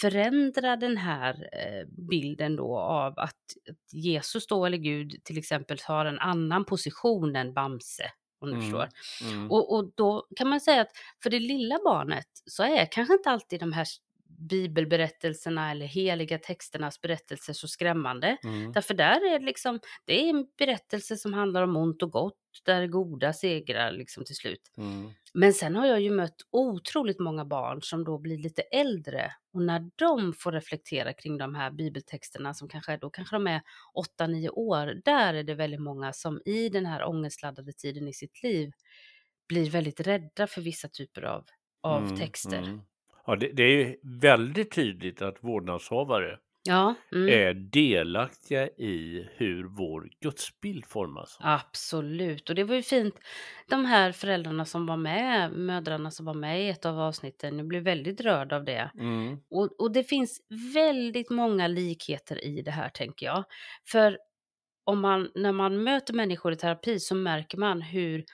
förändra 0.00 0.76
den 0.76 0.96
här 0.96 1.48
eh, 1.52 1.86
bilden 2.10 2.56
då 2.56 2.78
av 2.78 3.14
att 3.18 3.34
att 3.70 3.92
Jesus 3.92 4.46
då, 4.46 4.66
eller 4.66 4.78
Gud 4.78 5.24
till 5.24 5.38
exempel, 5.38 5.78
har 5.84 6.06
en 6.06 6.18
annan 6.18 6.64
position 6.64 7.36
än 7.36 7.54
Bamse. 7.54 8.10
Om 8.40 8.48
du 8.48 8.54
Mm, 8.54 8.62
förstår. 8.62 8.88
mm, 9.22 9.50
Och, 9.50 9.74
och 9.76 9.92
då 9.96 10.26
kan 10.36 10.48
man 10.48 10.60
säga 10.60 10.80
att 10.82 10.90
för 11.22 11.30
det 11.30 11.38
lilla 11.40 11.78
barnet 11.84 12.26
så 12.46 12.62
är 12.62 12.86
kanske 12.92 13.14
inte 13.14 13.30
alltid 13.30 13.60
de 13.60 13.72
här 13.72 13.86
bibelberättelserna 14.38 15.70
eller 15.70 15.86
heliga 15.86 16.38
texternas 16.38 17.00
berättelser 17.00 17.52
så 17.52 17.68
skrämmande. 17.68 18.36
mm, 18.44 18.72
Därför 18.72 18.94
där 18.94 19.34
är 19.34 19.38
det 19.38 19.44
liksom, 19.44 19.80
det 20.04 20.24
är 20.24 20.30
en 20.30 20.46
berättelse 20.58 21.16
som 21.16 21.34
handlar 21.34 21.62
om 21.62 21.76
ont 21.76 22.02
och 22.02 22.12
gott, 22.12 22.34
där 22.64 22.86
goda 22.86 23.32
segrar 23.32 23.92
liksom 23.92 24.24
till 24.24 24.36
slut. 24.36 24.72
mm, 24.76 25.14
Men 25.34 25.52
sen 25.52 25.76
har 25.76 25.86
jag 25.86 26.00
ju 26.00 26.10
mött 26.10 26.36
otroligt 26.50 27.18
många 27.18 27.44
barn 27.44 27.82
som 27.82 28.04
då 28.04 28.18
blir 28.18 28.38
lite 28.38 28.62
äldre 28.62 29.32
och 29.52 29.62
när 29.62 29.90
de 29.96 30.32
får 30.32 30.52
reflektera 30.52 31.12
kring 31.12 31.38
de 31.38 31.54
här 31.54 31.70
bibeltexterna 31.70 32.54
som 32.54 32.68
kanske 32.68 32.96
då 32.96 33.10
kanske 33.10 33.36
de 33.36 33.46
är 33.46 33.60
8-9 33.94 34.48
år, 34.50 35.00
där 35.04 35.34
är 35.34 35.42
det 35.42 35.54
väldigt 35.54 35.80
många 35.80 36.12
som 36.12 36.40
i 36.44 36.68
den 36.68 36.86
här 36.86 37.04
ångestladdade 37.08 37.72
tiden 37.72 38.08
i 38.08 38.12
sitt 38.12 38.42
liv 38.42 38.72
blir 39.48 39.70
väldigt 39.70 40.00
rädda 40.00 40.46
för 40.46 40.60
vissa 40.60 40.88
typer 40.88 41.22
av, 41.22 41.44
av 41.82 42.06
mm, 42.06 42.16
texter. 42.16 42.74
Ja, 43.28 43.36
det, 43.36 43.52
det 43.52 43.62
är 43.62 43.96
väldigt 44.02 44.70
tydligt 44.70 45.22
att 45.22 45.44
vårdnadshavare 45.44 46.38
Ja, 46.62 46.94
mm. 47.12 47.28
är 47.28 47.54
delaktiga 47.54 48.68
i 48.68 49.28
hur 49.36 49.64
vår 49.64 50.10
gudsbild 50.20 50.86
formas. 50.86 51.36
Absolut, 51.40 52.48
och 52.48 52.54
det 52.54 52.64
var 52.64 52.74
ju 52.74 52.82
fint. 52.82 53.14
De 53.70 53.84
här 53.84 54.12
föräldrarna 54.12 54.64
som 54.64 54.86
var 54.86 54.96
med, 54.96 55.52
mödrarna 55.52 56.10
som 56.10 56.26
var 56.26 56.34
med 56.34 56.62
i 56.62 56.68
ett 56.68 56.86
av 56.86 57.00
avsnitten, 57.00 57.58
jag 57.58 57.68
blev 57.68 57.82
väldigt 57.82 58.20
rörd 58.20 58.52
av 58.52 58.64
det. 58.64 58.90
Mm, 58.98 59.38
Och, 59.50 59.80
och 59.80 59.92
det 59.92 60.04
finns 60.04 60.40
väldigt 60.74 61.30
många 61.30 61.68
likheter 61.68 62.44
i 62.44 62.62
det 62.62 62.70
här, 62.70 62.88
tänker 62.88 63.26
jag. 63.26 63.44
För 63.88 64.18
om 64.84 65.00
man, 65.00 65.30
när 65.34 65.52
man 65.52 65.82
möter 65.82 66.14
människor 66.14 66.52
i 66.52 66.56
terapi 66.56 67.00
så 67.00 67.14
märker 67.14 67.58
man 67.58 67.82
hur, 67.82 68.24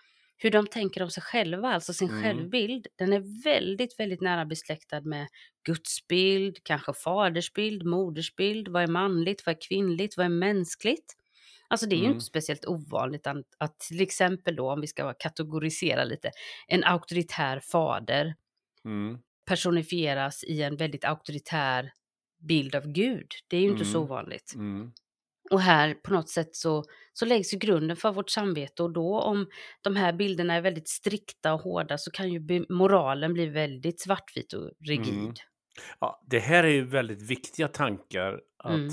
hur 0.45 0.51
de 0.51 0.67
tänker 0.67 1.03
om 1.03 1.11
sig 1.11 1.23
själva, 1.23 1.69
alltså 1.69 1.93
sin 1.95 2.09
Mm. 2.09 2.11
självbild. 2.11 2.87
Den 2.99 3.13
är 3.13 3.45
väldigt, 3.45 4.01
väldigt 4.01 4.21
nära 4.21 4.45
besläktad 4.47 5.01
med 5.01 5.29
gudsbild, 5.67 6.59
kanske 6.65 6.93
fadersbild, 6.95 7.85
modersbild. 7.87 8.69
Vad 8.69 8.83
är 8.83 8.87
manligt, 8.89 9.47
vad 9.47 9.57
är 9.57 9.61
kvinnligt, 9.69 10.17
vad 10.17 10.27
är 10.27 10.31
mänskligt? 10.31 11.15
Alltså 11.69 11.87
det 11.87 11.97
är 11.97 12.01
ju 12.01 12.07
Mm. 12.07 12.13
inte 12.13 12.25
speciellt 12.25 12.67
ovanligt 12.67 13.27
att, 13.27 13.37
att 13.59 13.79
till 13.81 14.01
exempel 14.01 14.57
då, 14.57 14.73
om 14.73 14.81
vi 14.81 14.87
ska 14.87 15.15
kategorisera 15.19 16.05
lite, 16.05 16.31
en 16.69 16.85
auktoritär 16.85 17.61
fader 17.61 18.35
mm, 18.85 19.23
personifieras 19.45 20.45
i 20.45 20.63
en 20.63 20.77
väldigt 20.77 21.05
auktoritär 21.05 21.93
bild 22.39 22.75
av 22.75 22.87
Gud. 22.87 23.27
Det 23.49 23.57
är 23.57 23.61
ju 23.61 23.71
inte 23.71 23.85
så 23.85 24.01
Mm. 24.01 24.05
ovanligt. 24.05 24.57
Mm, 25.51 25.57
Och 25.57 25.61
här 25.61 25.95
på 25.95 26.13
något 26.13 26.29
sätt 26.29 26.57
så, 26.57 26.85
så 27.13 27.25
läggs 27.27 27.55
ju 27.55 27.59
grunden 27.59 27.97
för 27.97 28.13
vårt 28.13 28.31
samvete 28.31 28.83
och 28.83 28.93
då 28.93 29.21
om 29.21 29.47
de 29.83 29.97
här 29.97 30.13
bilderna 30.13 30.55
är 30.55 30.61
väldigt 30.61 30.89
strikta 30.89 31.55
och 31.55 31.61
hårda 31.61 31.99
så 31.99 32.11
kan 32.11 32.33
ju 32.33 32.67
moralen 32.69 33.33
bli 33.33 33.47
väldigt 33.47 34.01
svartvit 34.01 34.53
och 34.53 34.71
rigid. 34.87 35.15
Mm. 35.15 35.35
Ja, 36.01 36.23
det 36.31 36.39
här 36.39 36.65
är 36.65 36.69
ju 36.69 36.85
väldigt 36.85 37.23
viktiga 37.23 37.69
tankar 37.69 38.41
att 38.59 38.71
Mm. 38.71 38.91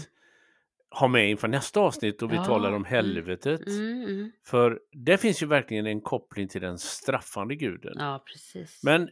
Ha 0.99 1.07
med 1.07 1.29
inför 1.29 1.47
nästa 1.47 1.79
avsnitt 1.79 2.21
och 2.21 2.31
vi 2.31 2.35
Ja, 2.35 2.45
talar 2.45 2.69
om 2.69 2.75
mm, 2.75 2.85
helvetet. 2.85 3.67
Mm, 3.67 4.03
mm. 4.03 4.31
För 4.45 4.79
det 5.05 5.17
finns 5.17 5.43
ju 5.43 5.45
verkligen 5.47 5.85
en 5.85 6.01
koppling 6.01 6.47
till 6.47 6.61
den 6.61 6.77
straffande 6.77 7.55
guden. 7.55 7.93
Ja, 7.97 8.23
precis. 8.25 8.83
Men 8.83 9.09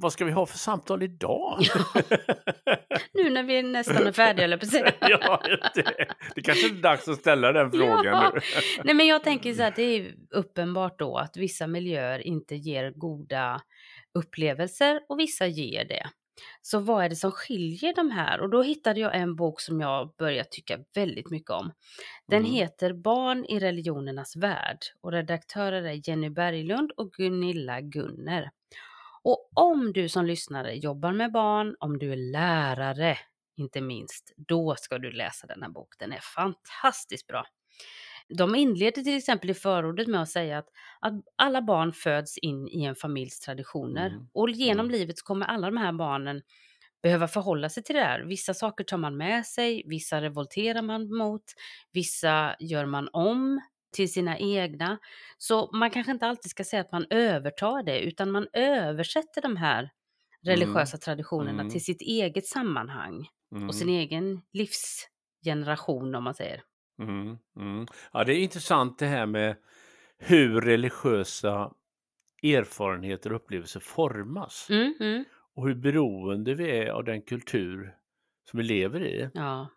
vad 0.00 0.12
ska 0.12 0.24
vi 0.24 0.32
ha 0.32 0.46
för 0.46 0.58
samtal 0.58 1.02
idag? 1.02 1.58
Nu 3.12 3.30
när 3.30 3.42
vi 3.42 3.62
nästan 3.62 4.06
är 4.06 4.12
färdiga, 4.12 4.44
eller 4.44 4.58
säga. 4.58 4.92
ja, 5.00 5.42
det, 5.74 6.06
det 6.34 6.42
kanske 6.42 6.66
är 6.68 6.82
dags 6.82 7.08
att 7.08 7.18
ställa 7.18 7.52
den 7.52 7.70
frågan 7.70 8.04
Ja. 8.04 8.32
nu. 8.34 8.40
Nej, 8.84 8.94
men 8.94 9.06
jag 9.06 9.24
tänker 9.24 9.54
så 9.54 9.62
här, 9.62 9.72
det 9.76 9.82
är 9.82 10.14
uppenbart 10.30 10.98
då 10.98 11.16
att 11.16 11.36
vissa 11.36 11.66
miljöer 11.66 12.18
inte 12.26 12.54
ger 12.54 12.90
goda 12.90 13.60
upplevelser 14.18 15.00
och 15.08 15.18
vissa 15.18 15.46
ger 15.46 15.84
det. 15.84 16.06
Så 16.62 16.78
vad 16.78 17.04
är 17.04 17.08
det 17.08 17.16
som 17.16 17.32
skiljer 17.32 17.94
de 17.94 18.10
här? 18.10 18.40
Och 18.40 18.50
då 18.50 18.62
hittade 18.62 19.00
jag 19.00 19.16
en 19.16 19.36
bok 19.36 19.60
som 19.60 19.80
jag 19.80 20.14
börjar 20.18 20.44
tycka 20.44 20.78
väldigt 20.94 21.30
mycket 21.30 21.50
om. 21.50 21.72
Den 22.26 22.38
Mm. 22.40 22.52
heter 22.52 22.92
Barn 22.92 23.44
i 23.44 23.58
religionernas 23.60 24.36
värld 24.36 24.78
och 25.00 25.12
redaktörer 25.12 25.82
är 25.82 26.08
Jenny 26.08 26.30
Berglund 26.30 26.90
och 26.96 27.12
Gunilla 27.12 27.80
Gunner. 27.80 28.50
Och 29.22 29.50
om 29.54 29.92
du 29.92 30.08
som 30.08 30.26
lyssnare 30.26 30.74
jobbar 30.74 31.12
med 31.12 31.32
barn, 31.32 31.76
om 31.80 31.98
du 31.98 32.12
är 32.12 32.16
lärare 32.32 33.18
inte 33.56 33.80
minst, 33.80 34.32
då 34.36 34.76
ska 34.78 34.98
du 34.98 35.12
läsa 35.12 35.46
denna 35.46 35.68
bok. 35.70 35.94
Den 35.98 36.12
är 36.12 36.20
fantastiskt 36.20 37.26
bra. 37.26 37.44
De 38.38 38.54
inleder 38.54 39.02
till 39.02 39.16
exempel 39.16 39.50
i 39.50 39.54
förordet 39.54 40.08
med 40.08 40.22
att 40.22 40.28
säga 40.30 40.58
att, 40.58 40.68
att 41.00 41.14
alla 41.36 41.62
barn 41.62 41.92
föds 41.92 42.38
in 42.38 42.68
i 42.68 42.84
en 42.84 42.94
familjs 42.94 43.40
traditioner 43.40 44.06
Mm. 44.10 44.28
och 44.32 44.50
genom 44.50 44.86
Mm. 44.86 44.98
livet 45.00 45.22
kommer 45.22 45.46
alla 45.46 45.66
de 45.70 45.76
här 45.76 45.92
barnen 45.92 46.42
behöva 47.02 47.28
förhålla 47.28 47.68
sig 47.68 47.82
till 47.82 47.94
det 47.94 48.02
här. 48.02 48.20
Vissa 48.20 48.54
saker 48.54 48.84
tar 48.84 48.96
man 48.98 49.16
med 49.16 49.46
sig, 49.46 49.82
vissa 49.86 50.22
revolterar 50.22 50.82
man 50.82 51.16
mot, 51.16 51.42
vissa 51.92 52.56
gör 52.60 52.86
man 52.86 53.08
om 53.12 53.60
till 53.96 54.12
sina 54.12 54.38
egna. 54.38 54.98
Så 55.38 55.70
man 55.76 55.90
kanske 55.90 56.12
inte 56.12 56.26
alltid 56.26 56.50
ska 56.50 56.64
säga 56.64 56.80
att 56.82 56.92
man 56.92 57.06
övertar 57.10 57.82
det, 57.82 58.00
utan 58.00 58.30
man 58.30 58.48
översätter 58.52 59.42
de 59.42 59.56
här 59.56 59.90
religiösa 60.46 60.98
traditionerna 60.98 61.62
Mm. 61.62 61.70
till 61.70 61.84
sitt 61.84 62.00
eget 62.02 62.46
sammanhang 62.46 63.28
Mm. 63.52 63.68
och 63.68 63.74
sin 63.74 63.88
egen 63.88 64.42
livsgeneration 64.52 66.14
om 66.14 66.24
man 66.24 66.34
säger. 66.34 66.62
Mm, 67.00 67.38
mm. 67.56 67.86
Ja, 68.12 68.24
det 68.24 68.34
är 68.34 68.38
intressant 68.38 68.98
det 68.98 69.06
här 69.06 69.26
med 69.26 69.56
hur 70.18 70.60
religiösa 70.60 71.72
erfarenheter 72.42 73.30
och 73.32 73.36
upplevelser 73.36 73.80
formas 73.80 74.66
Mm, 74.70 74.94
mm, 75.00 75.24
och 75.54 75.66
hur 75.68 75.74
beroende 75.74 76.54
vi 76.54 76.70
är 76.78 76.86
av 76.90 77.04
den 77.04 77.22
kultur 77.22 77.94
som 78.50 78.58
vi 78.58 78.62
lever 78.64 79.02
i. 79.06 79.30
ja, 79.34 79.68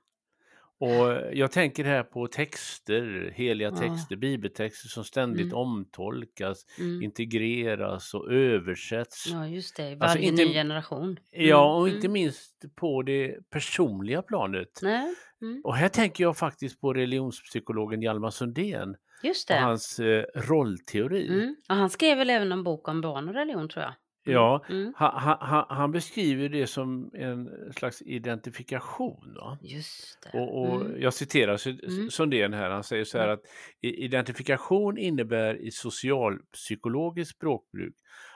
Och 0.79 1.21
jag 1.33 1.51
tänker 1.51 1.83
här 1.83 2.03
på 2.03 2.27
texter, 2.27 3.31
heliga 3.35 3.69
Ja. 3.69 3.75
texter, 3.75 4.15
bibeltexter 4.15 4.89
som 4.89 5.03
ständigt 5.03 5.45
Mm. 5.45 5.57
omtolkas, 5.57 6.65
mm. 6.79 7.01
integreras 7.03 8.13
och 8.13 8.31
översätts. 8.31 9.27
ja, 9.31 9.47
just 9.47 9.75
det. 9.77 9.91
Alltså, 9.91 10.07
Varje 10.07 10.21
inte- 10.27 10.45
ny 10.45 10.53
generation. 10.53 11.19
Ja, 11.31 11.75
och 11.75 11.81
Mm, 11.87 11.95
inte 11.95 12.07
mm. 12.07 12.13
minst 12.13 12.75
på 12.75 13.01
det 13.01 13.49
personliga 13.49 14.21
planet. 14.21 14.79
Nej. 14.81 15.15
Mm. 15.43 15.61
Och 15.63 15.75
här 15.75 15.89
tänker 15.89 16.23
jag 16.23 16.37
faktiskt 16.37 16.81
på 16.81 16.93
religionspsykologen 16.93 18.01
Hjalmar 18.01 18.29
Sundén 18.29 18.95
Just 19.23 19.49
och 19.49 19.55
det. 19.55 19.61
hans 19.61 19.99
eh, 19.99 20.23
rollteori. 20.35 21.27
Mm. 21.27 21.55
Och 21.69 21.75
han 21.75 21.89
skrev 21.89 22.17
väl 22.17 22.29
även 22.29 22.51
en 22.51 22.63
bok 22.63 22.87
om 22.87 23.01
barn 23.01 23.29
och 23.29 23.35
religion 23.35 23.69
tror 23.69 23.83
jag. 23.83 23.93
Mm. 24.25 24.35
Ja, 24.35 24.65
Mm. 24.69 24.93
han, 24.95 25.37
han, 25.41 25.65
han 25.69 25.91
beskriver 25.91 26.49
det 26.49 26.67
som 26.67 27.11
en 27.13 27.49
slags 27.73 28.01
identifikation. 28.01 29.33
Va? 29.35 29.57
Just 29.61 30.19
det. 30.31 30.39
Och, 30.39 30.61
och 30.61 30.81
Mm. 30.81 31.01
Jag 31.01 31.13
citerar 31.13 31.67
Mm. 31.67 32.09
Sundén 32.09 32.53
här, 32.53 32.69
han 32.69 32.83
säger 32.83 33.03
så 33.05 33.17
här 33.17 33.27
att 33.27 33.41
identifikation 33.81 34.97
innebär 34.97 35.55
i 35.61 35.71
socialpsykologiskt 35.71 37.35
språkbruk 37.35 37.95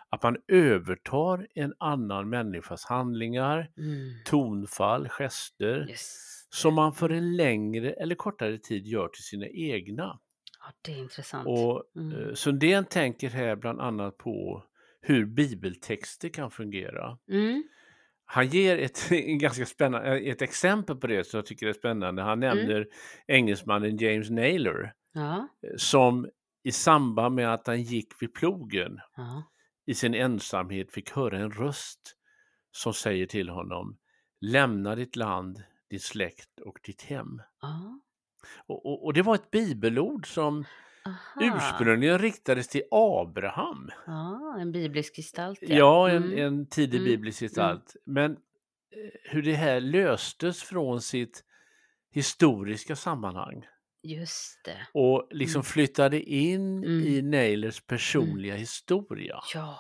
att 0.10 0.24
man 0.24 0.38
övertar 0.48 1.48
en 1.56 1.74
annan 1.80 2.30
människas 2.30 2.86
handlingar, 2.86 3.70
tonfall, 4.26 5.08
gester 5.10 5.80
det. 5.80 5.94
Som 6.50 6.74
man 6.74 6.94
för 6.94 7.10
en 7.10 7.36
längre 7.36 7.92
eller 7.92 8.16
kortare 8.16 8.58
tid 8.58 8.88
gör 8.88 9.08
till 9.08 9.24
sina 9.24 9.48
egna. 9.48 10.20
Ja, 10.60 10.74
det 10.82 10.92
är 10.92 10.98
intressant. 10.98 11.48
Och 11.48 11.84
Mm. 11.96 12.28
eh, 12.30 12.34
Sundén 12.34 12.86
tänker 12.86 13.30
här 13.30 13.56
bland 13.56 13.82
annat 13.82 14.18
på 14.18 14.64
hur 15.02 15.26
bibeltexter 15.26 16.30
kan 16.30 16.52
fungera. 16.52 17.18
Mm. 17.32 17.64
Han 18.26 18.48
ger 18.48 18.78
ett, 18.78 19.10
ganska 19.40 19.66
spännande, 19.66 20.08
eh, 20.20 20.32
ett 20.32 20.42
exempel 20.42 20.96
på 20.96 21.08
det 21.08 21.24
som 21.28 21.38
jag 21.38 21.46
tycker 21.46 21.68
är 21.68 21.74
spännande. 21.74 22.22
Han 22.22 22.44
Mm. 22.44 22.58
nämner 22.58 22.88
engelsmannen 23.28 23.98
James 23.98 24.30
Naylor 24.30 24.92
Ja. 25.14 25.48
eh, 25.68 25.70
som 25.78 26.30
i 26.64 26.72
samband 26.72 27.36
med 27.36 27.54
att 27.54 27.68
han 27.68 27.82
gick 27.82 28.22
vid 28.22 28.34
plogen 28.34 29.00
Ja. 29.16 29.44
i 29.86 29.94
sin 29.94 30.14
ensamhet 30.14 30.92
fick 30.94 31.12
höra 31.12 31.38
en 31.40 31.52
röst 31.52 32.00
som 32.72 32.94
säger 32.94 33.26
till 33.26 33.50
honom 33.50 33.98
Lämna 34.42 34.96
ditt 34.96 35.16
land, 35.16 35.64
din 35.90 36.00
släkt 36.00 36.60
och 36.60 36.80
ditt 36.84 37.02
hem. 37.02 37.42
Ja. 37.62 38.00
Och, 38.68 38.86
och, 38.86 39.06
och 39.06 39.14
det 39.14 39.22
var 39.22 39.36
ett 39.36 39.52
bibelord 39.52 40.34
som 40.34 40.66
Aha. 41.06 41.56
ursprungligen 41.56 42.20
riktades 42.20 42.68
till 42.68 42.84
Abraham. 42.92 43.92
Ja, 44.08 44.58
en 44.60 44.72
biblisk 44.72 45.16
gestalt. 45.16 45.60
Ja, 45.62 46.10
en, 46.10 46.24
Mm. 46.24 46.38
en 46.46 46.68
tidig 46.70 46.98
Mm. 47.00 47.12
biblisk 47.12 47.40
gestalt. 47.40 47.96
Men 48.06 48.32
eh, 48.32 48.38
hur 49.24 49.42
det 49.44 49.54
här 49.56 49.82
löstes 49.82 50.64
från 50.64 51.02
sitt 51.02 51.44
historiska 52.12 52.96
sammanhang 52.96 53.66
Just 54.04 54.66
det. 54.66 54.88
och 54.94 55.28
liksom 55.32 55.60
Mm. 55.60 55.64
flyttade 55.64 56.22
in 56.22 56.78
Mm. 56.84 57.08
i 57.08 57.22
Nailers 57.22 57.82
personliga 57.82 58.56
historia 58.56 59.40
Ja, 59.54 59.80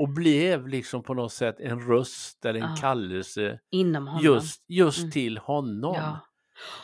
och 0.00 0.08
blev 0.08 0.68
liksom 0.68 1.02
på 1.02 1.14
något 1.14 1.32
sätt 1.32 1.60
en 1.60 1.80
röst 1.80 2.44
eller 2.44 2.60
en 2.60 2.70
Ja. 2.70 2.76
kallelse 2.80 3.58
inom 3.70 4.06
honom. 4.06 4.24
just, 4.24 4.64
just 4.68 4.98
Mm. 4.98 5.10
till 5.10 5.38
honom. 5.38 5.94
Ja. 5.94 6.18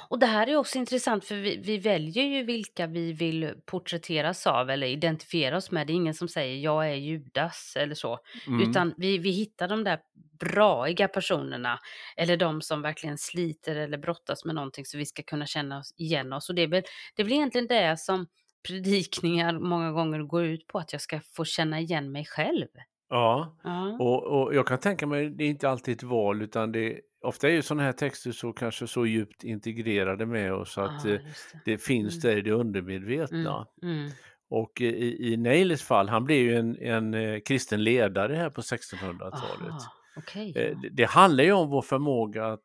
Och 0.09 0.19
det 0.19 0.27
här 0.27 0.47
är 0.47 0.57
också 0.57 0.79
intressant 0.79 1.25
för 1.25 1.35
vi, 1.35 1.57
vi 1.65 1.79
väljer 1.79 2.25
ju 2.25 2.43
vilka 2.45 2.87
vi 2.87 3.13
vill 3.13 3.53
porträtteras 3.67 4.47
av 4.47 4.71
eller 4.71 4.87
identifiera 4.87 5.57
oss 5.57 5.71
med. 5.71 5.87
Det 5.87 5.93
är 5.93 5.95
ingen 5.95 6.15
som 6.15 6.29
säger 6.29 6.57
jag 6.59 6.91
är 6.91 6.95
Judas 6.95 7.73
eller 7.77 7.95
så. 7.95 8.19
Mm. 8.47 8.71
Utan 8.71 8.95
vi, 8.97 9.19
vi 9.19 9.31
hittar 9.31 9.69
de 9.69 9.85
där 9.85 9.99
braiga 10.41 11.09
personerna 11.09 11.79
eller 12.17 12.37
de 12.37 12.63
som 12.63 12.83
verkligen 12.83 13.19
sliter 13.19 13.77
eller 13.77 13.99
brottas 13.99 14.45
med 14.45 14.55
någonting 14.55 14.85
så 14.85 14.99
vi 14.99 15.07
ska 15.07 15.23
kunna 15.23 15.47
känna 15.47 15.79
oss 15.79 15.95
igen 15.97 16.33
oss. 16.33 16.49
Och 16.49 16.55
det 16.55 16.63
är 16.63 16.69
väl, 16.69 16.83
det 17.17 17.23
är 17.23 17.25
väl 17.25 17.33
egentligen 17.33 17.67
det 17.67 17.97
som 18.01 18.27
predikningar 18.69 19.59
många 19.59 19.93
gånger 19.93 20.19
går 20.23 20.45
ut 20.45 20.67
på, 20.67 20.79
att 20.79 20.93
jag 20.93 21.03
ska 21.03 21.21
få 21.33 21.45
känna 21.45 21.81
igen 21.81 22.13
mig 22.13 22.25
själv. 22.25 22.67
Ja, 23.09 23.57
Ja, 23.65 23.97
och, 24.01 24.23
och 24.23 24.55
jag 24.55 24.67
kan 24.67 24.79
tänka 24.79 25.07
mig, 25.07 25.31
det 25.31 25.45
är 25.45 25.49
inte 25.49 25.69
alltid 25.71 25.95
ett 25.97 26.03
val 26.03 26.43
utan 26.43 26.73
det 26.73 27.01
ofta 27.23 27.49
är 27.49 27.53
ju 27.53 27.63
sådana 27.63 27.83
här 27.83 27.93
texter 27.93 28.33
så 28.33 28.53
kanske 28.53 28.87
så 28.87 29.07
djupt 29.07 29.45
integrerade 29.45 30.27
med 30.27 30.53
oss 30.55 30.73
så 30.73 30.81
att 30.81 31.05
ja 31.05 31.11
eh, 31.11 31.27
just 31.27 31.53
det. 31.65 31.73
det 31.73 31.79
finns 31.79 32.25
Mm. 32.25 32.35
där 32.35 32.39
i 32.39 32.43
det 32.43 32.51
undermedvetna. 32.53 33.67
Mm, 33.83 33.99
mm. 33.99 34.11
Och 34.51 34.83
eh, 34.83 34.89
i, 34.89 35.33
i 35.33 35.37
Nailers 35.37 35.83
fall, 35.83 36.09
han 36.09 36.25
blev 36.25 36.39
ju 36.39 36.57
en, 36.57 36.77
en 36.79 37.15
eh, 37.15 37.41
kristen 37.41 37.85
ledare 37.85 38.35
här 38.37 38.51
på 38.51 38.61
1600-talet. 38.61 39.71
Aha, 39.71 39.93
okej. 40.17 40.53
Eh, 40.57 40.79
det, 40.81 40.89
det 40.89 41.05
handlar 41.05 41.45
ju 41.45 41.53
om 41.53 41.69
vår 41.71 41.83
förmåga 41.83 42.47
att 42.47 42.65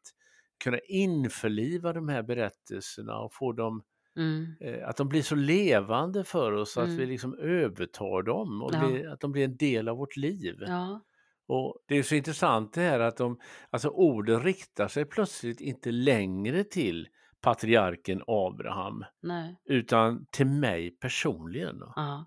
kunna 0.64 0.80
införliva 0.88 1.94
de 1.94 2.10
här 2.10 2.24
berättelserna 2.24 3.18
och 3.18 3.34
få 3.34 3.52
dem, 3.52 3.84
Mm. 4.18 4.56
eh, 4.62 4.88
att 4.90 4.98
de 4.98 5.10
blir 5.10 5.22
så 5.22 5.36
levande 5.36 6.24
för 6.24 6.52
oss 6.52 6.72
så 6.74 6.82
att 6.82 6.90
vi 6.90 6.94
Mm. 6.94 7.10
liksom 7.10 7.38
övertar 7.40 8.24
dem 8.24 8.62
och 8.62 8.74
Ja. 8.74 8.88
blir, 8.88 9.10
att 9.14 9.20
de 9.20 9.32
blir 9.32 9.44
en 9.46 9.58
del 9.58 9.90
av 9.90 9.98
vårt 9.98 10.18
liv. 10.18 10.56
Ja, 10.60 11.02
Och 11.48 11.78
det 11.88 11.98
är 11.98 12.04
så 12.04 12.16
intressant 12.16 12.74
det 12.74 12.82
här 12.82 13.00
att 13.00 13.18
de, 13.18 13.40
alltså 13.70 13.90
orden 13.90 14.44
riktar 14.44 14.88
sig 14.88 15.06
plötsligt 15.06 15.62
inte 15.62 15.92
längre 15.92 16.64
till 16.64 17.08
patriarken 17.42 18.22
Abraham 18.28 19.04
nej. 19.22 19.56
utan 19.66 20.26
till 20.32 20.46
mig 20.48 20.92
personligen. 20.92 21.76
Ja. 21.96 22.26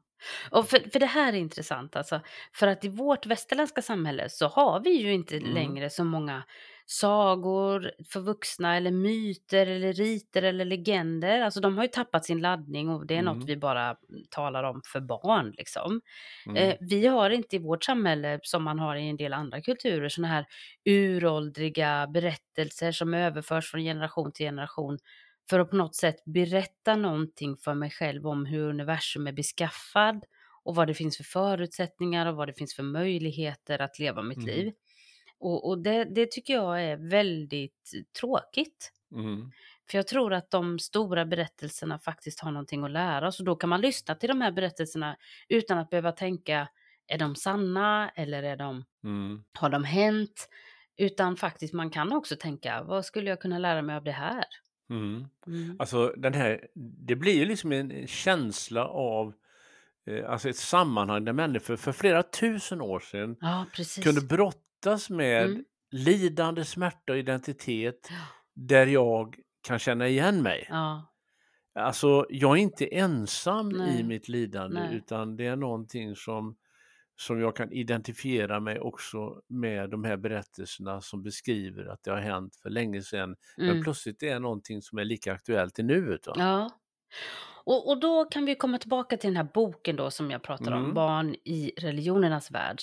Och 0.51 0.69
för, 0.69 0.91
för 0.91 1.01
det 1.01 1.07
här 1.07 1.33
är 1.33 1.37
intressant, 1.37 1.97
alltså, 1.97 2.21
för 2.55 2.67
att 2.67 2.85
i 2.85 2.89
vårt 2.89 3.27
västerländska 3.27 3.83
samhälle 3.83 4.29
så 4.29 4.47
har 4.49 4.81
vi 4.81 4.91
ju 5.03 5.13
inte 5.13 5.37
Mm. 5.37 5.55
längre 5.55 5.91
så 5.91 6.05
många 6.05 6.45
sagor 6.87 7.91
för 8.13 8.21
vuxna 8.21 8.77
eller 8.77 8.91
myter 8.91 9.67
eller 9.67 9.93
riter 9.93 10.43
eller 10.43 10.65
legender. 10.65 11.41
Alltså 11.41 11.61
de 11.61 11.77
har 11.77 11.85
ju 11.85 11.89
tappat 11.89 12.25
sin 12.25 12.41
laddning 12.41 12.89
och 12.89 13.07
det 13.07 13.15
är 13.15 13.19
Mm. 13.19 13.39
något 13.39 13.49
vi 13.49 13.57
bara 13.57 13.97
talar 14.31 14.65
om 14.65 14.81
för 14.93 15.01
barn 15.01 15.53
liksom. 15.57 16.01
Mm. 16.47 16.57
Eh, 16.57 16.77
vi 16.81 17.07
har 17.07 17.31
inte 17.31 17.57
i 17.57 17.59
vårt 17.59 17.85
samhälle, 17.85 18.39
som 18.43 18.63
man 18.65 18.79
har 18.79 18.97
i 18.97 19.09
en 19.09 19.17
del 19.17 19.33
andra 19.33 19.61
kulturer, 19.63 20.09
såna 20.09 20.29
här 20.29 20.47
uråldriga 20.85 22.07
berättelser 22.07 22.93
som 22.93 23.15
överförs 23.15 23.71
från 23.71 23.81
generation 23.81 24.33
till 24.33 24.47
generation 24.47 24.99
för 25.51 25.61
att 25.61 25.71
på 25.71 25.77
något 25.77 25.95
sätt 25.97 26.17
berätta 26.25 26.97
någonting 26.97 27.57
för 27.57 27.75
mig 27.75 27.91
själv 27.91 28.27
om 28.27 28.47
hur 28.47 28.69
universum 28.69 29.27
är 29.27 29.33
beskaffad 29.33 30.25
och 30.63 30.75
vad 30.75 30.87
det 30.87 30.95
finns 30.95 31.17
för 31.17 31.25
förutsättningar 31.25 32.27
och 32.27 32.37
vad 32.37 32.49
det 32.49 32.55
finns 32.55 32.75
för 32.75 32.83
möjligheter 32.83 33.79
att 33.83 33.99
leva 33.99 34.23
mitt 34.23 34.45
Mm. 34.45 34.47
liv. 34.47 34.73
Och, 35.45 35.69
och 35.69 35.79
det, 35.79 36.05
det 36.05 36.31
tycker 36.31 36.55
jag 36.55 36.83
är 36.83 36.97
väldigt 36.97 37.93
tråkigt. 38.21 38.93
Mm. 39.13 39.51
För 39.91 39.99
jag 39.99 40.07
tror 40.07 40.33
att 40.33 40.51
de 40.51 40.79
stora 40.79 41.25
berättelserna 41.25 41.99
faktiskt 41.99 42.41
har 42.41 42.51
någonting 42.51 42.85
att 42.85 42.91
lära 42.91 43.29
oss 43.29 43.39
och 43.41 43.45
då 43.47 43.57
kan 43.57 43.69
man 43.71 43.81
lyssna 43.81 44.15
till 44.15 44.29
de 44.29 44.41
här 44.41 44.53
berättelserna 44.53 45.17
utan 45.49 45.79
att 45.79 45.91
behöva 45.91 46.13
tänka, 46.13 46.69
är 47.07 47.19
de 47.19 47.37
sanna 47.37 48.11
eller 48.15 48.43
är 48.43 48.57
de, 48.57 48.85
Mm. 49.05 49.45
har 49.53 49.71
de 49.71 49.85
hänt? 49.85 50.49
Utan 50.97 51.37
faktiskt 51.37 51.75
man 51.75 51.91
kan 51.91 52.13
också 52.13 52.37
tänka, 52.37 52.83
vad 52.83 53.05
skulle 53.05 53.31
jag 53.31 53.41
kunna 53.41 53.59
lära 53.59 53.83
mig 53.83 53.97
av 53.97 54.05
det 54.05 54.13
här? 54.13 54.45
Mm. 54.91 55.25
Mm. 55.47 55.77
Alltså 55.79 56.15
den 56.17 56.35
här, 56.35 56.67
det 56.75 57.17
blir 57.17 57.35
ju 57.35 57.45
liksom 57.45 57.73
en 57.73 58.07
känsla 58.07 58.89
av 58.89 59.35
eh, 60.07 60.31
alltså 60.31 60.49
ett 60.49 60.57
sammanhang 60.57 61.25
där 61.25 61.33
människor 61.33 61.77
för 61.77 61.93
flera 61.93 62.23
tusen 62.23 62.81
år 62.81 63.01
sedan 63.01 63.37
Ja, 63.41 63.67
kunde 64.03 64.21
brottas 64.85 65.11
med 65.11 65.45
Mm. 65.45 65.65
lidande, 65.91 66.65
smärta 66.65 67.13
och 67.13 67.19
identitet 67.19 68.09
där 68.55 68.87
jag 68.87 69.37
kan 69.67 69.79
känna 69.79 70.09
igen 70.09 70.43
mig. 70.43 70.67
Ja, 70.69 71.11
Alltså 71.77 72.27
jag 72.31 72.53
är 72.59 72.63
inte 72.63 72.87
ensam 72.87 73.71
i 73.71 73.79
Nej. 73.79 74.03
mitt 74.03 74.29
lidande 74.29 74.81
Nej. 74.81 74.97
utan 74.97 75.37
det 75.37 75.47
är 75.47 75.57
någonting 75.57 76.17
som, 76.17 76.57
som 77.17 77.41
jag 77.41 77.57
kan 77.57 77.73
identifiera 77.73 78.61
mig 78.61 78.81
också 78.81 79.41
med 79.49 79.91
de 79.91 80.05
här 80.05 80.17
berättelserna 80.17 81.01
som 81.01 81.23
beskriver 81.23 81.85
att 81.85 82.03
det 82.05 82.11
har 82.11 82.21
hänt 82.21 82.57
för 82.63 82.71
länge 82.71 83.03
sedan 83.03 83.37
men 83.57 83.69
mm. 83.69 83.83
plötsligt 83.83 84.23
är 84.23 84.33
det 84.33 84.39
någonting 84.39 84.83
som 84.83 84.99
är 84.99 85.05
lika 85.05 85.33
aktuellt 85.33 85.79
i 85.79 85.83
nuet. 85.83 86.21
Ja. 86.25 86.71
Och, 87.67 87.89
och 87.89 88.01
då 88.01 88.25
kan 88.25 88.45
vi 88.45 88.55
komma 88.55 88.79
tillbaka 88.79 89.17
till 89.17 89.29
den 89.29 89.37
här 89.37 89.49
boken 89.55 89.97
då 89.97 90.11
som 90.11 90.31
jag 90.31 90.43
pratar 90.43 90.73
om, 90.73 90.83
Mm. 90.83 90.95
Barn 90.95 91.35
i 91.45 91.73
religionernas 91.77 92.51
värld. 92.51 92.79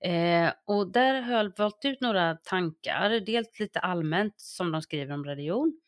Eh, 0.00 0.52
och 0.64 0.92
där 0.92 1.20
har 1.20 1.32
jag 1.32 1.58
valt 1.58 1.84
ut 1.84 2.00
några 2.00 2.34
tankar, 2.34 3.10
dels 3.26 3.60
lite 3.60 3.80
allmänt 3.80 4.34
som 4.36 4.72
de 4.72 4.82
skriver 4.82 5.14
om 5.14 5.24
religion, 5.24 5.80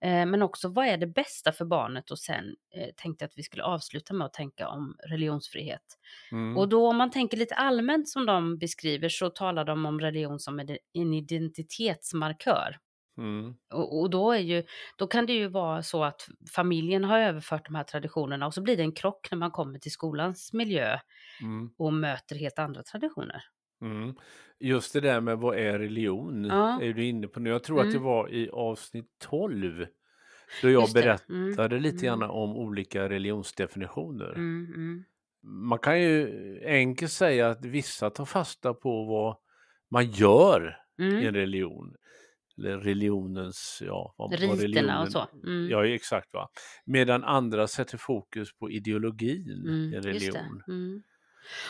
eh, 0.00 0.26
men 0.26 0.42
också 0.42 0.68
vad 0.68 0.86
är 0.86 0.96
det 0.96 1.06
bästa 1.06 1.52
för 1.52 1.64
barnet 1.64 2.10
och 2.10 2.18
sen 2.18 2.44
eh, 2.76 2.88
tänkte 2.96 3.22
jag 3.22 3.28
att 3.28 3.38
vi 3.38 3.42
skulle 3.42 3.62
avsluta 3.62 4.14
med 4.14 4.24
att 4.24 4.32
tänka 4.32 4.68
om 4.68 4.96
religionsfrihet. 5.10 5.98
Mm. 6.32 6.56
Och 6.56 6.68
då 6.68 6.88
om 6.88 6.96
man 6.96 7.10
tänker 7.10 7.36
lite 7.36 7.54
allmänt 7.54 8.08
som 8.08 8.26
de 8.26 8.58
beskriver 8.58 9.08
så 9.08 9.30
talar 9.30 9.64
de 9.64 9.86
om 9.86 10.00
religion 10.00 10.38
som 10.38 10.60
en 10.92 11.14
identitetsmarkör. 11.14 12.78
Mm. 13.18 13.54
Och, 13.72 14.00
och 14.00 14.10
då, 14.10 14.32
är 14.32 14.38
ju, 14.38 14.62
då 14.98 15.06
kan 15.06 15.26
det 15.26 15.32
ju 15.32 15.48
vara 15.48 15.82
så 15.82 16.04
att 16.04 16.28
familjen 16.54 17.04
har 17.04 17.18
överfört 17.18 17.64
de 17.66 17.74
här 17.74 17.84
traditionerna 17.84 18.46
och 18.46 18.54
så 18.54 18.62
blir 18.62 18.76
det 18.76 18.82
en 18.82 18.92
krock 18.92 19.28
när 19.30 19.38
man 19.38 19.50
kommer 19.50 19.78
till 19.78 19.92
skolans 19.92 20.52
miljö 20.52 20.98
Mm. 21.42 21.70
och 21.78 21.92
möter 21.92 22.36
helt 22.36 22.58
andra 22.58 22.82
traditioner. 22.82 23.42
Mm. 23.82 24.14
Just 24.60 24.92
det 24.92 25.00
där 25.00 25.20
med 25.20 25.38
vad 25.38 25.58
är 25.58 25.78
religion 25.78 26.44
Ja. 26.44 26.82
är 26.82 26.92
du 26.92 27.04
inne 27.04 27.26
på 27.28 27.40
nu. 27.40 27.50
Jag 27.50 27.64
tror 27.64 27.78
att 27.80 27.84
det 27.90 27.96
Mm. 27.96 28.02
var 28.02 28.28
i 28.34 28.50
avsnitt 28.50 29.06
12 29.18 29.86
då 30.62 30.70
jag 30.70 30.88
det. 30.88 30.92
berättade 30.94 31.76
Mm, 31.76 31.82
lite 31.82 32.06
grann 32.06 32.22
mm. 32.22 32.30
om 32.30 32.56
olika 32.56 33.08
religionsdefinitioner. 33.08 34.32
Mm, 34.32 34.66
mm. 34.74 35.04
Man 35.42 35.78
kan 35.78 36.00
ju 36.02 36.60
enkelt 36.66 37.12
säga 37.12 37.50
att 37.50 37.64
vissa 37.64 38.10
tar 38.10 38.24
fasta 38.24 38.74
på 38.74 39.04
vad 39.04 39.36
man 39.90 40.10
gör 40.10 40.76
i 40.98 41.02
Mm. 41.02 41.26
en 41.26 41.34
religion. 41.34 41.94
Eller 42.58 42.78
religionens, 42.78 43.82
ja, 43.86 44.14
vad, 44.16 44.32
Riterna 44.32 44.54
religionen, 44.54 44.98
och 44.98 45.12
så. 45.12 45.26
Mm. 45.44 45.70
Ja, 45.70 45.86
exakt 45.86 46.34
va. 46.34 46.48
Medan 46.84 47.24
andra 47.24 47.66
sätter 47.66 47.98
fokus 47.98 48.56
på 48.58 48.70
ideologin 48.70 49.62
Mm, 49.66 49.94
i 49.94 50.00
religion. 50.00 50.62
Mm. 50.68 51.02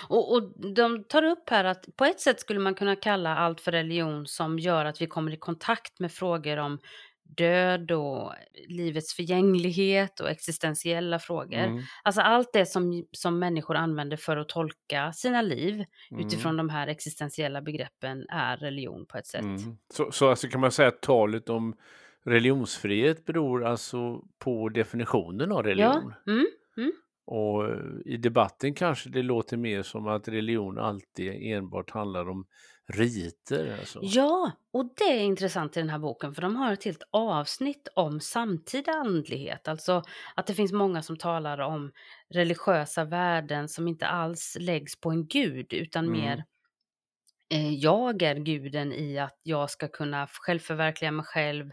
Och, 0.09 0.33
och 0.33 0.73
de 0.75 1.05
tar 1.05 1.23
upp 1.23 1.51
här 1.51 1.65
att 1.65 1.97
på 1.97 2.05
ett 2.05 2.21
sätt 2.21 2.41
skulle 2.41 2.61
man 2.61 2.75
kunna 2.75 2.97
kalla 2.97 3.37
allt 3.37 3.61
för 3.61 3.73
religion 3.73 4.27
som 4.27 4.59
gör 4.59 4.85
att 4.85 5.03
vi 5.03 5.07
kommer 5.07 5.33
i 5.33 5.37
kontakt 5.37 6.01
med 6.01 6.13
frågor 6.13 6.57
om 6.57 6.79
död 7.25 7.91
och 7.91 8.33
livets 8.69 9.15
förgänglighet 9.15 10.21
och 10.21 10.31
existentiella 10.31 11.19
frågor. 11.19 11.59
Mm, 11.59 11.83
Alltså 12.03 12.21
allt 12.21 12.53
det 12.53 12.67
som, 12.67 13.05
som 13.13 13.39
människor 13.39 13.75
använder 13.77 14.17
för 14.17 14.37
att 14.37 14.49
tolka 14.49 15.13
sina 15.13 15.43
liv 15.43 15.85
mm, 16.11 16.27
utifrån 16.27 16.57
de 16.57 16.69
här 16.69 16.87
existentiella 16.87 17.63
begreppen 17.63 18.27
är 18.29 18.57
religion 18.57 19.07
på 19.07 19.19
ett 19.19 19.27
sätt. 19.27 19.43
mm. 19.43 19.77
Så, 19.95 20.13
så 20.13 20.31
alltså 20.31 20.49
kan 20.49 20.61
man 20.61 20.73
säga 20.73 20.89
att 20.89 21.03
talet 21.03 21.49
om 21.49 21.77
religionsfrihet 22.25 23.25
beror 23.25 23.65
alltså 23.65 24.23
på 24.39 24.69
definitionen 24.69 25.53
av 25.53 25.59
Ja, 25.59 25.71
religion. 25.71 26.15
mm, 26.27 26.47
mm. 26.77 26.93
Och 27.27 27.65
i 28.05 28.17
debatten 28.17 28.75
kanske 28.75 29.09
det 29.11 29.23
låter 29.23 29.57
mer 29.57 29.83
som 29.83 30.07
att 30.07 30.29
religion 30.29 30.79
alltid 30.79 31.33
enbart 31.53 31.91
handlar 31.91 32.29
om 32.29 32.47
riter. 32.87 33.79
Alltså. 33.79 34.01
ja, 34.03 34.53
och 34.73 34.95
det 34.97 35.05
är 35.05 35.21
intressant 35.21 35.77
i 35.77 35.81
den 35.81 35.91
här 35.91 35.99
boken 35.99 36.35
för 36.35 36.43
de 36.43 36.57
har 36.57 36.73
ett 36.73 36.85
helt 36.85 37.03
avsnitt 37.11 37.89
om 37.95 38.21
samtida 38.21 38.93
andlighet. 38.93 39.69
Alltså 39.69 40.03
att 40.35 40.47
det 40.47 40.55
finns 40.55 40.73
många 40.73 41.03
som 41.03 41.17
talar 41.17 41.59
om 41.59 41.93
religiösa 42.29 43.05
värden 43.05 43.69
som 43.69 43.89
inte 43.89 44.07
alls 44.07 44.57
läggs 44.61 45.01
på 45.01 45.11
en 45.11 45.27
gud 45.27 45.73
utan 45.73 46.07
Mm. 46.07 46.11
mer 46.11 46.45
eh, 47.51 47.75
jag 47.75 48.23
är 48.23 48.35
guden 48.37 48.93
i 48.93 49.19
att 49.19 49.41
jag 49.43 49.71
ska 49.71 49.89
kunna 49.89 50.27
självförverkliga 50.27 51.11
mig 51.11 51.25
själv, 51.25 51.71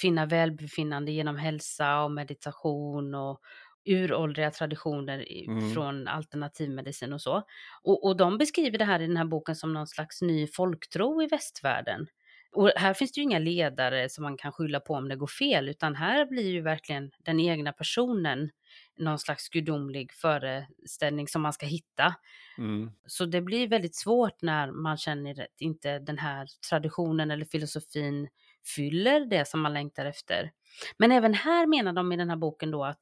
finna 0.00 0.26
välbefinnande 0.26 1.12
genom 1.12 1.36
hälsa 1.36 2.02
och 2.02 2.10
meditation 2.12 3.14
och 3.14 3.40
uråldriga 3.84 4.50
traditioner 4.50 5.26
Mm. 5.48 5.74
från 5.74 6.08
alternativmedicin 6.08 7.12
och 7.12 7.20
så. 7.20 7.42
Och, 7.82 8.04
och 8.06 8.16
de 8.16 8.38
beskriver 8.38 8.78
det 8.78 8.84
här 8.84 9.00
i 9.00 9.06
den 9.06 9.16
här 9.16 9.24
boken 9.24 9.56
som 9.56 9.72
någon 9.72 9.86
slags 9.86 10.22
ny 10.22 10.46
folktro 10.46 11.22
i 11.22 11.26
västvärlden. 11.26 12.06
Och 12.54 12.70
här 12.76 12.94
finns 12.94 13.12
det 13.12 13.18
ju 13.18 13.22
inga 13.22 13.38
ledare 13.38 14.08
som 14.08 14.22
man 14.24 14.36
kan 14.36 14.52
skylla 14.52 14.80
på 14.80 14.94
om 14.94 15.08
det 15.08 15.16
går 15.16 15.26
fel, 15.26 15.68
utan 15.68 15.94
här 15.94 16.26
blir 16.26 16.50
ju 16.50 16.60
verkligen 16.60 17.10
den 17.18 17.40
egna 17.40 17.72
personen 17.72 18.50
någon 18.98 19.18
slags 19.18 19.48
gudomlig 19.48 20.12
föreställning 20.12 21.28
som 21.28 21.42
man 21.42 21.52
ska 21.52 21.66
hitta. 21.66 22.14
Mm. 22.58 22.90
Så 23.06 23.24
det 23.24 23.40
blir 23.40 23.68
väldigt 23.68 23.96
svårt 23.96 24.42
när 24.42 24.70
man 24.70 24.96
känner 24.96 25.40
att 25.40 25.60
inte 25.60 25.98
den 25.98 26.18
här 26.18 26.46
traditionen 26.70 27.30
eller 27.30 27.44
filosofin 27.44 28.28
fyller 28.76 29.20
det 29.26 29.48
som 29.48 29.60
man 29.60 29.72
längtar 29.72 30.06
efter. 30.06 30.50
Men 30.96 31.12
även 31.12 31.34
här 31.34 31.66
menar 31.66 31.92
de 31.92 32.12
i 32.12 32.16
den 32.16 32.28
här 32.30 32.36
boken 32.36 32.70
då 32.70 32.84
att, 32.84 32.98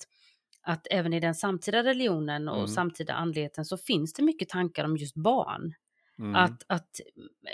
att 0.62 0.86
även 0.90 1.12
i 1.12 1.20
den 1.20 1.34
samtida 1.34 1.82
religionen 1.84 2.48
och 2.48 2.56
Mm. 2.56 2.68
samtida 2.68 3.14
andligheten 3.14 3.64
så 3.64 3.76
finns 3.76 4.12
det 4.12 4.22
mycket 4.22 4.48
tankar 4.48 4.84
om 4.84 4.96
just 4.96 5.14
barn. 5.16 5.74
Mm. 6.18 6.34
Att, 6.36 6.62
att 6.68 6.90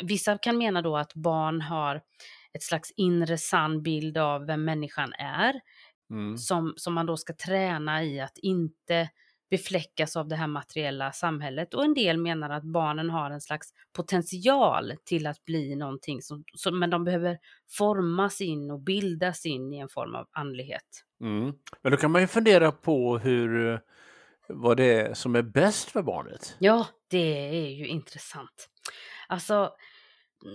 vissa 0.03 0.39
kan 0.39 0.59
mena 0.59 0.83
då 0.83 0.97
att 0.97 1.15
barn 1.15 1.61
har 1.61 2.03
ett 2.53 2.63
slags 2.63 2.93
inre 2.97 3.39
sann 3.39 3.83
bild 3.83 4.19
av 4.19 4.47
vem 4.47 4.65
människan 4.65 5.13
är 5.13 5.61
Mm. 6.11 6.37
som, 6.37 6.75
som 6.77 6.95
man 6.95 7.07
då 7.07 7.17
ska 7.17 7.33
träna 7.35 8.05
i 8.05 8.21
att 8.21 8.39
inte 8.39 9.09
befläckas 9.51 10.17
av 10.17 10.29
det 10.29 10.37
här 10.37 10.47
materiella 10.47 11.13
samhället. 11.13 11.75
Och 11.75 11.85
en 11.85 11.95
del 11.95 12.19
menar 12.19 12.51
att 12.51 12.65
barnen 12.65 13.11
har 13.11 13.31
en 13.31 13.41
slags 13.41 13.69
potential 13.93 14.93
till 15.05 15.27
att 15.27 15.45
bli 15.45 15.77
någonting, 15.77 16.23
som, 16.23 16.45
som, 16.55 16.79
men 16.79 16.91
de 16.91 17.05
behöver 17.05 17.39
formas 17.71 18.41
in 18.41 18.71
och 18.71 18.81
bildas 18.81 19.47
in 19.47 19.73
i 19.73 19.79
en 19.79 19.89
form 19.89 20.15
av 20.15 20.29
andlighet. 20.33 21.05
Mm. 21.21 21.53
Men 21.83 21.93
då 21.93 21.99
kan 21.99 22.11
man 22.11 22.21
ju 22.21 22.27
fundera 22.27 22.73
på 22.73 23.19
hur, 23.19 23.73
eh, 23.73 23.79
vad 24.49 24.77
det 24.77 25.01
är 25.01 25.15
som 25.15 25.37
är 25.37 25.43
bäst 25.43 25.91
för 25.91 26.03
barnet. 26.03 26.57
Ja, 26.59 26.87
det 27.11 27.49
är 27.49 27.71
ju 27.71 27.87
intressant. 27.87 28.69
Alltså, 29.29 29.71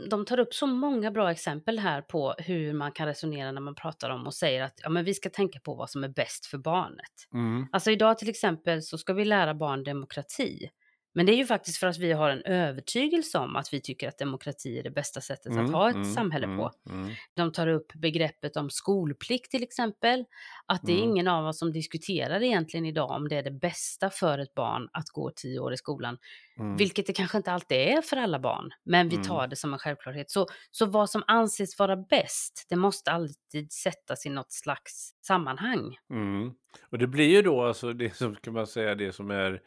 de 0.09 0.25
tar 0.25 0.39
upp 0.39 0.53
så 0.53 0.67
många 0.67 1.11
bra 1.11 1.31
exempel 1.31 1.79
här 1.79 2.01
på 2.01 2.35
hur 2.37 2.73
man 2.73 2.91
kan 2.91 3.07
resonera 3.07 3.51
när 3.51 3.61
man 3.61 3.75
pratar 3.75 4.09
om 4.09 4.27
och 4.27 4.33
säger 4.33 4.63
att 4.63 4.79
ja, 4.83 4.89
men 4.89 5.05
vi 5.05 5.13
ska 5.13 5.29
tänka 5.29 5.59
på 5.59 5.75
vad 5.75 5.89
som 5.89 6.03
är 6.03 6.09
bäst 6.09 6.45
för 6.45 6.57
barnet. 6.57 7.27
Mm. 7.33 7.67
Alltså 7.71 7.91
idag 7.91 8.17
till 8.17 8.29
exempel 8.29 8.81
så 8.83 8.97
ska 8.97 9.13
vi 9.13 9.25
lära 9.25 9.53
barn 9.53 9.83
demokrati. 9.83 10.69
Men 11.13 11.25
det 11.25 11.31
är 11.33 11.37
ju 11.37 11.45
faktiskt 11.45 11.77
för 11.77 11.87
att 11.87 11.97
vi 11.97 12.11
har 12.11 12.29
en 12.29 12.41
övertygelse 12.45 13.37
om 13.37 13.55
att 13.55 13.73
vi 13.73 13.81
tycker 13.81 14.07
att 14.07 14.17
demokrati 14.17 14.79
är 14.79 14.83
det 14.83 14.89
bästa 14.91 15.21
sättet 15.21 15.57
att 15.57 15.71
ha 15.71 15.89
ett 15.89 16.13
samhälle 16.13 16.47
på. 16.47 16.71
Mm. 16.89 17.09
De 17.33 17.51
tar 17.51 17.67
upp 17.67 17.93
begreppet 17.93 18.57
om 18.57 18.69
skolplikt 18.69 19.51
till 19.51 19.63
exempel. 19.63 20.25
Att 20.65 20.81
det 20.83 20.91
är 20.91 20.97
Mm. 20.97 21.09
ingen 21.09 21.27
av 21.27 21.45
oss 21.45 21.59
som 21.59 21.71
diskuterar 21.73 22.43
egentligen 22.43 22.85
idag 22.85 23.11
om 23.11 23.27
det 23.29 23.35
är 23.35 23.43
det 23.43 23.51
bästa 23.51 24.09
för 24.09 24.39
ett 24.39 24.53
barn 24.53 24.89
att 24.93 25.09
gå 25.09 25.31
tio 25.35 25.59
år 25.59 25.73
i 25.73 25.77
skolan. 25.77 26.17
Mm. 26.59 26.77
Vilket 26.77 27.07
det 27.07 27.13
kanske 27.13 27.37
inte 27.37 27.51
alltid 27.51 27.77
är 27.77 28.01
för 28.01 28.17
alla 28.17 28.39
barn, 28.39 28.69
men 28.83 29.09
vi 29.09 29.15
Mm. 29.15 29.27
tar 29.27 29.47
det 29.47 29.55
som 29.55 29.73
en 29.73 29.79
självklarhet. 29.79 30.31
Så, 30.31 30.47
så 30.71 30.85
vad 30.85 31.09
som 31.09 31.23
anses 31.27 31.79
vara 31.79 31.95
bäst, 31.97 32.65
det 32.69 32.75
måste 32.75 33.11
alltid 33.11 33.71
sättas 33.71 34.25
i 34.25 34.29
något 34.29 34.51
slags 34.51 35.11
sammanhang. 35.27 35.97
Mm. 36.09 36.51
Och 36.89 36.97
det 36.97 37.07
blir 37.07 37.29
ju 37.29 37.41
då 37.41 37.63
alltså 37.63 37.93
det 37.93 38.15
som 38.15 38.35
kan 38.35 38.53
man 38.53 38.67
säga 38.67 38.95
det 38.95 39.11
som 39.11 39.31
är 39.31 39.61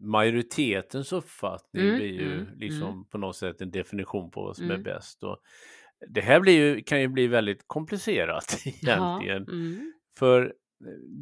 majoritetens 0.00 1.12
uppfattning 1.12 1.82
Mm, 1.84 1.96
blir 1.96 2.12
ju 2.12 2.32
mm, 2.34 2.58
liksom 2.58 3.04
på 3.08 3.18
något 3.18 3.36
sätt 3.36 3.60
en 3.60 3.70
definition 3.70 4.30
på 4.30 4.42
vad 4.42 4.56
som 4.56 4.64
Mm. 4.64 4.80
är 4.80 4.84
bäst. 4.84 5.22
Och 5.22 5.36
det 6.08 6.20
här 6.20 6.40
blir 6.40 6.52
ju, 6.52 6.82
kan 6.82 7.00
ju 7.00 7.08
bli 7.08 7.26
väldigt 7.26 7.64
komplicerat 7.66 8.62
egentligen. 8.66 9.44
Ja, 9.46 9.52
mm. 9.52 9.92
För 10.18 10.42
eh, 10.44 10.48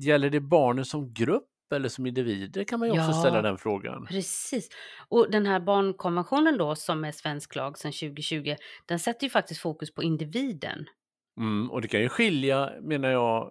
gäller 0.06 0.30
det 0.30 0.40
barnen 0.40 0.84
som 0.84 1.12
grupp 1.14 1.44
eller 1.74 1.88
som 1.88 2.06
individer 2.06 2.64
kan 2.64 2.78
man 2.80 2.88
ju 2.88 2.92
också 2.92 3.10
Ja. 3.10 3.20
ställa 3.20 3.42
den 3.42 3.58
frågan. 3.58 4.06
Precis. 4.06 4.68
Och 5.08 5.30
den 5.30 5.46
här 5.46 5.60
barnkonventionen 5.60 6.58
då 6.58 6.74
som 6.76 7.04
är 7.04 7.12
svensk 7.12 7.56
lag 7.56 7.78
sedan 7.78 7.92
2020, 7.92 8.56
den 8.86 8.98
sätter 8.98 9.24
ju 9.26 9.30
faktiskt 9.30 9.60
fokus 9.60 9.94
på 9.94 10.02
individen. 10.02 10.86
Mm, 11.40 11.70
och 11.70 11.82
det 11.82 11.88
kan 11.88 12.00
ju 12.00 12.08
skilja, 12.08 12.72
menar 12.82 13.08
jag, 13.10 13.50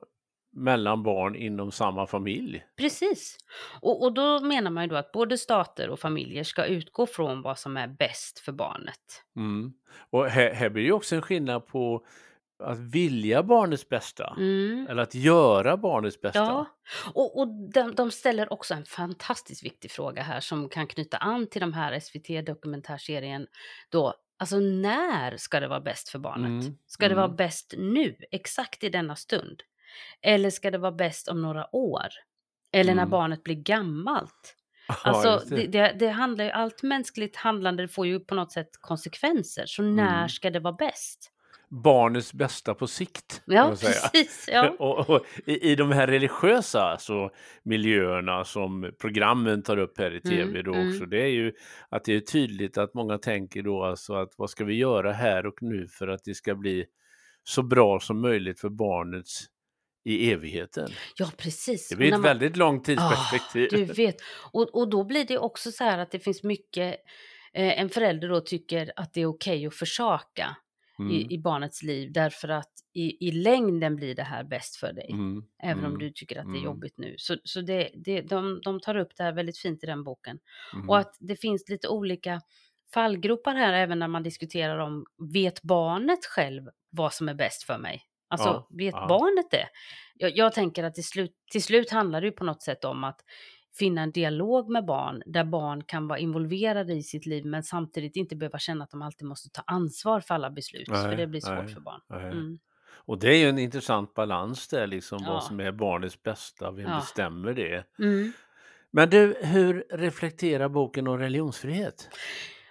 mellan 0.57 1.03
barn 1.03 1.35
inom 1.35 1.71
samma 1.71 2.07
familj. 2.07 2.65
Precis. 2.77 3.37
Och, 3.81 4.03
och 4.03 4.13
då 4.13 4.39
menar 4.39 4.71
man 4.71 4.83
ju 4.83 4.89
då 4.89 4.95
att 4.95 5.11
både 5.11 5.37
stater 5.37 5.89
och 5.89 5.99
familjer 5.99 6.43
ska 6.43 6.65
utgå 6.65 7.05
från 7.05 7.41
vad 7.41 7.59
som 7.59 7.77
är 7.77 7.87
bäst 7.87 8.39
för 8.39 8.51
barnet. 8.51 9.23
Mm. 9.35 9.73
Och 10.09 10.25
här, 10.25 10.53
här 10.53 10.69
blir 10.69 10.83
ju 10.83 10.91
också 10.91 11.15
en 11.15 11.21
skillnad 11.21 11.67
på 11.67 12.05
att 12.63 12.79
vilja 12.79 13.43
barnets 13.43 13.89
bästa. 13.89 14.35
Mm. 14.37 14.87
Eller 14.89 15.03
att 15.03 15.15
göra 15.15 15.77
barnets 15.77 16.21
bästa. 16.21 16.39
Ja, 16.39 16.65
och, 17.13 17.39
och 17.39 17.47
de, 17.47 17.95
de 17.95 18.11
ställer 18.11 18.53
också 18.53 18.73
en 18.73 18.85
fantastiskt 18.85 19.65
viktig 19.65 19.91
fråga 19.91 20.21
här 20.21 20.39
som 20.39 20.69
kan 20.69 20.87
knyta 20.87 21.17
an 21.17 21.47
till 21.47 21.61
de 21.61 21.73
här 21.73 21.99
SVT-dokumentärserien 21.99 23.47
då. 23.89 24.13
Alltså 24.39 24.59
när 24.59 25.37
ska 25.37 25.59
det 25.59 25.67
vara 25.67 25.79
bäst 25.79 26.09
för 26.09 26.19
barnet? 26.19 26.63
Mm, 26.63 26.77
Ska 26.87 27.09
det 27.09 27.15
vara 27.15 27.25
mm. 27.25 27.35
bäst 27.35 27.73
nu, 27.77 28.15
exakt 28.31 28.83
i 28.83 28.89
denna 28.89 29.15
stund? 29.15 29.61
Eller 30.21 30.49
ska 30.49 30.71
det 30.71 30.77
vara 30.77 30.91
bäst 30.91 31.27
om 31.27 31.41
några 31.41 31.75
år? 31.75 32.07
Eller 32.71 32.95
när 32.95 33.01
Mm. 33.03 33.10
barnet 33.12 33.43
blir 33.43 33.55
gammalt? 33.55 34.55
Alltså, 35.03 35.55
det, 35.55 35.67
det, 35.67 35.95
det 35.99 36.07
handlar 36.10 36.45
ju, 36.45 36.51
allt 36.51 36.83
mänskligt 36.83 37.36
handlande 37.36 37.88
får 37.88 38.07
ju 38.07 38.19
på 38.19 38.36
något 38.36 38.51
sätt 38.51 38.69
konsekvenser. 38.81 39.63
Så 39.65 39.83
när 39.83 40.17
Mm. 40.17 40.29
ska 40.29 40.49
det 40.49 40.60
vara 40.60 40.73
bäst? 40.73 41.31
Barnets 41.69 42.33
bästa 42.33 42.73
på 42.73 42.88
sikt. 42.88 43.41
Ja, 43.45 43.69
precis. 43.69 44.49
Ja. 44.51 44.69
Och, 44.79 45.10
och, 45.10 45.25
i, 45.45 45.71
I 45.71 45.75
de 45.75 45.91
här 45.91 46.07
religiösa 46.07 46.81
alltså, 46.81 47.29
miljöerna 47.63 48.43
som 48.45 48.91
programmen 49.01 49.63
tar 49.63 49.77
upp 49.77 49.97
här 49.99 50.15
i 50.15 50.21
tv 50.21 50.43
Mm, 50.43 50.63
då 50.63 50.73
mm. 50.73 50.89
också, 50.89 51.05
det 51.05 51.21
är 51.21 51.27
ju 51.29 51.53
att 51.89 52.03
det 52.03 52.13
är 52.15 52.19
tydligt 52.19 52.77
att 52.77 52.93
många 52.93 53.17
tänker 53.17 53.62
då 53.63 53.83
alltså 53.83 54.13
att 54.15 54.29
vad 54.38 54.49
ska 54.49 54.65
vi 54.65 54.75
göra 54.75 55.12
här 55.12 55.45
och 55.45 55.57
nu 55.62 55.88
för 55.88 56.07
att 56.07 56.23
det 56.23 56.36
ska 56.36 56.55
bli 56.55 56.86
så 57.43 57.63
bra 57.63 57.99
som 57.99 58.21
möjligt 58.21 58.60
för 58.60 58.69
barnets 58.69 59.45
i 60.07 60.31
evigheten. 60.31 60.89
ja, 61.15 61.31
precis. 61.37 61.89
Det 61.89 61.95
blir 61.95 62.07
ett 62.07 62.11
man- 62.11 62.21
väldigt 62.21 62.57
långt 62.57 62.85
tidsperspektiv. 62.85 63.67
Ah, 63.73 63.77
du 63.77 63.85
vet. 63.85 64.15
Och, 64.51 64.75
och 64.75 64.89
då 64.89 65.03
blir 65.03 65.25
det 65.25 65.37
också 65.37 65.71
så 65.71 65.83
här 65.83 65.97
att 65.97 66.11
det 66.11 66.19
finns 66.19 66.43
mycket, 66.43 66.95
eh, 67.53 67.79
en 67.79 67.89
förälder 67.89 68.29
då 68.29 68.41
tycker 68.41 68.91
att 68.95 69.13
det 69.13 69.21
är 69.21 69.25
okej 69.25 69.67
att 69.67 69.75
försaka 69.75 70.55
Mm, 70.99 71.11
i, 71.11 71.33
i 71.33 71.37
barnets 71.39 71.83
liv 71.83 72.11
därför 72.11 72.47
att 72.47 72.71
i, 72.93 73.27
i 73.27 73.31
längden 73.31 73.95
blir 73.95 74.15
det 74.15 74.23
här 74.23 74.43
bäst 74.43 74.75
för 74.75 74.93
dig. 74.93 75.09
mm, 75.11 75.43
Även 75.63 75.85
om 75.85 75.91
mm, 75.91 75.99
du 75.99 76.11
tycker 76.11 76.39
att 76.39 76.45
det 76.45 76.49
är 76.51 76.59
mm. 76.59 76.63
jobbigt 76.63 76.97
nu. 76.97 77.15
Så, 77.17 77.37
så 77.43 77.61
det, 77.61 77.89
det, 77.93 78.21
de, 78.21 78.61
de 78.63 78.79
tar 78.79 78.95
upp 78.97 79.09
det 79.17 79.23
här 79.23 79.33
väldigt 79.33 79.57
fint 79.57 79.83
i 79.83 79.85
den 79.85 80.03
boken. 80.03 80.39
mm. 80.73 80.89
Och 80.89 80.97
att 80.97 81.15
det 81.19 81.35
finns 81.35 81.69
lite 81.69 81.87
olika 81.87 82.41
fallgropar 82.93 83.55
här 83.55 83.73
även 83.73 83.99
när 83.99 84.07
man 84.07 84.23
diskuterar 84.23 84.77
om 84.77 85.05
vet 85.33 85.61
barnet 85.61 86.25
själv 86.25 86.63
vad 86.89 87.13
som 87.13 87.29
är 87.29 87.33
bäst 87.33 87.63
för 87.63 87.77
mig? 87.77 88.01
Alltså 88.27 88.47
Ja, 88.47 88.67
vet 88.69 88.93
ja. 88.95 89.07
barnet 89.07 89.51
det? 89.51 89.67
Jag, 90.15 90.37
jag 90.37 90.53
tänker 90.53 90.83
att 90.83 90.95
till 90.95 91.07
slut, 91.07 91.31
till 91.51 91.63
slut 91.63 91.91
handlar 91.91 92.21
det 92.21 92.27
ju 92.27 92.31
på 92.33 92.43
något 92.43 92.61
sätt 92.63 92.85
om 92.85 93.03
att 93.03 93.19
finna 93.79 94.01
en 94.01 94.11
dialog 94.11 94.69
med 94.69 94.85
barn 94.85 95.23
där 95.25 95.43
barn 95.43 95.83
kan 95.83 96.07
vara 96.07 96.19
involverade 96.19 96.93
i 96.93 97.03
sitt 97.03 97.25
liv 97.25 97.45
men 97.45 97.63
samtidigt 97.63 98.15
inte 98.15 98.35
behöva 98.35 98.59
känna 98.59 98.83
att 98.83 98.91
de 98.91 99.01
alltid 99.01 99.27
måste 99.27 99.49
ta 99.49 99.63
ansvar 99.67 100.19
för 100.21 100.35
alla 100.35 100.49
beslut, 100.49 100.87
för 100.87 101.07
Nej, 101.07 101.15
det 101.17 101.27
blir 101.27 101.41
svårt 101.41 101.57
nej, 101.65 101.67
för 101.73 101.81
barn. 101.81 102.01
Mm. 102.09 102.59
Och 102.89 103.19
det 103.19 103.27
är 103.29 103.37
ju 103.37 103.49
en 103.49 103.59
intressant 103.59 104.13
balans 104.13 104.67
där, 104.67 104.87
liksom 104.87 105.19
Ja. 105.25 105.33
vad 105.33 105.43
som 105.43 105.59
är 105.59 105.71
barnets 105.71 106.23
bästa, 106.23 106.71
vem 106.71 106.85
Ja. 106.89 106.95
bestämmer 106.99 107.53
det? 107.53 107.83
Mm. 107.99 108.31
Men 108.91 109.09
du, 109.09 109.37
hur 109.41 109.85
reflekterar 109.91 110.69
boken 110.69 111.07
om 111.07 111.17
religionsfrihet? 111.17 112.09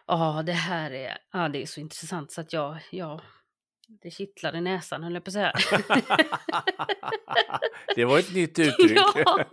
Ja, 0.06 0.42
det 0.46 0.52
här 0.52 0.90
är, 0.90 1.18
ja, 1.32 1.48
det 1.48 1.62
är 1.62 1.66
så 1.66 1.80
intressant 1.80 2.32
så 2.32 2.40
att 2.40 2.52
jag, 2.52 2.76
ja, 2.92 3.20
det 3.88 4.10
kittlar 4.10 4.56
i 4.56 4.60
näsan 4.60 5.02
höll 5.02 5.14
jag 5.14 5.24
på 5.24 5.28
att 5.28 5.32
säga. 5.32 5.52
det 7.96 8.04
var 8.04 8.18
ett 8.18 8.34
nytt 8.34 8.58
uttryck. 8.58 8.98
Ja. 9.14 9.44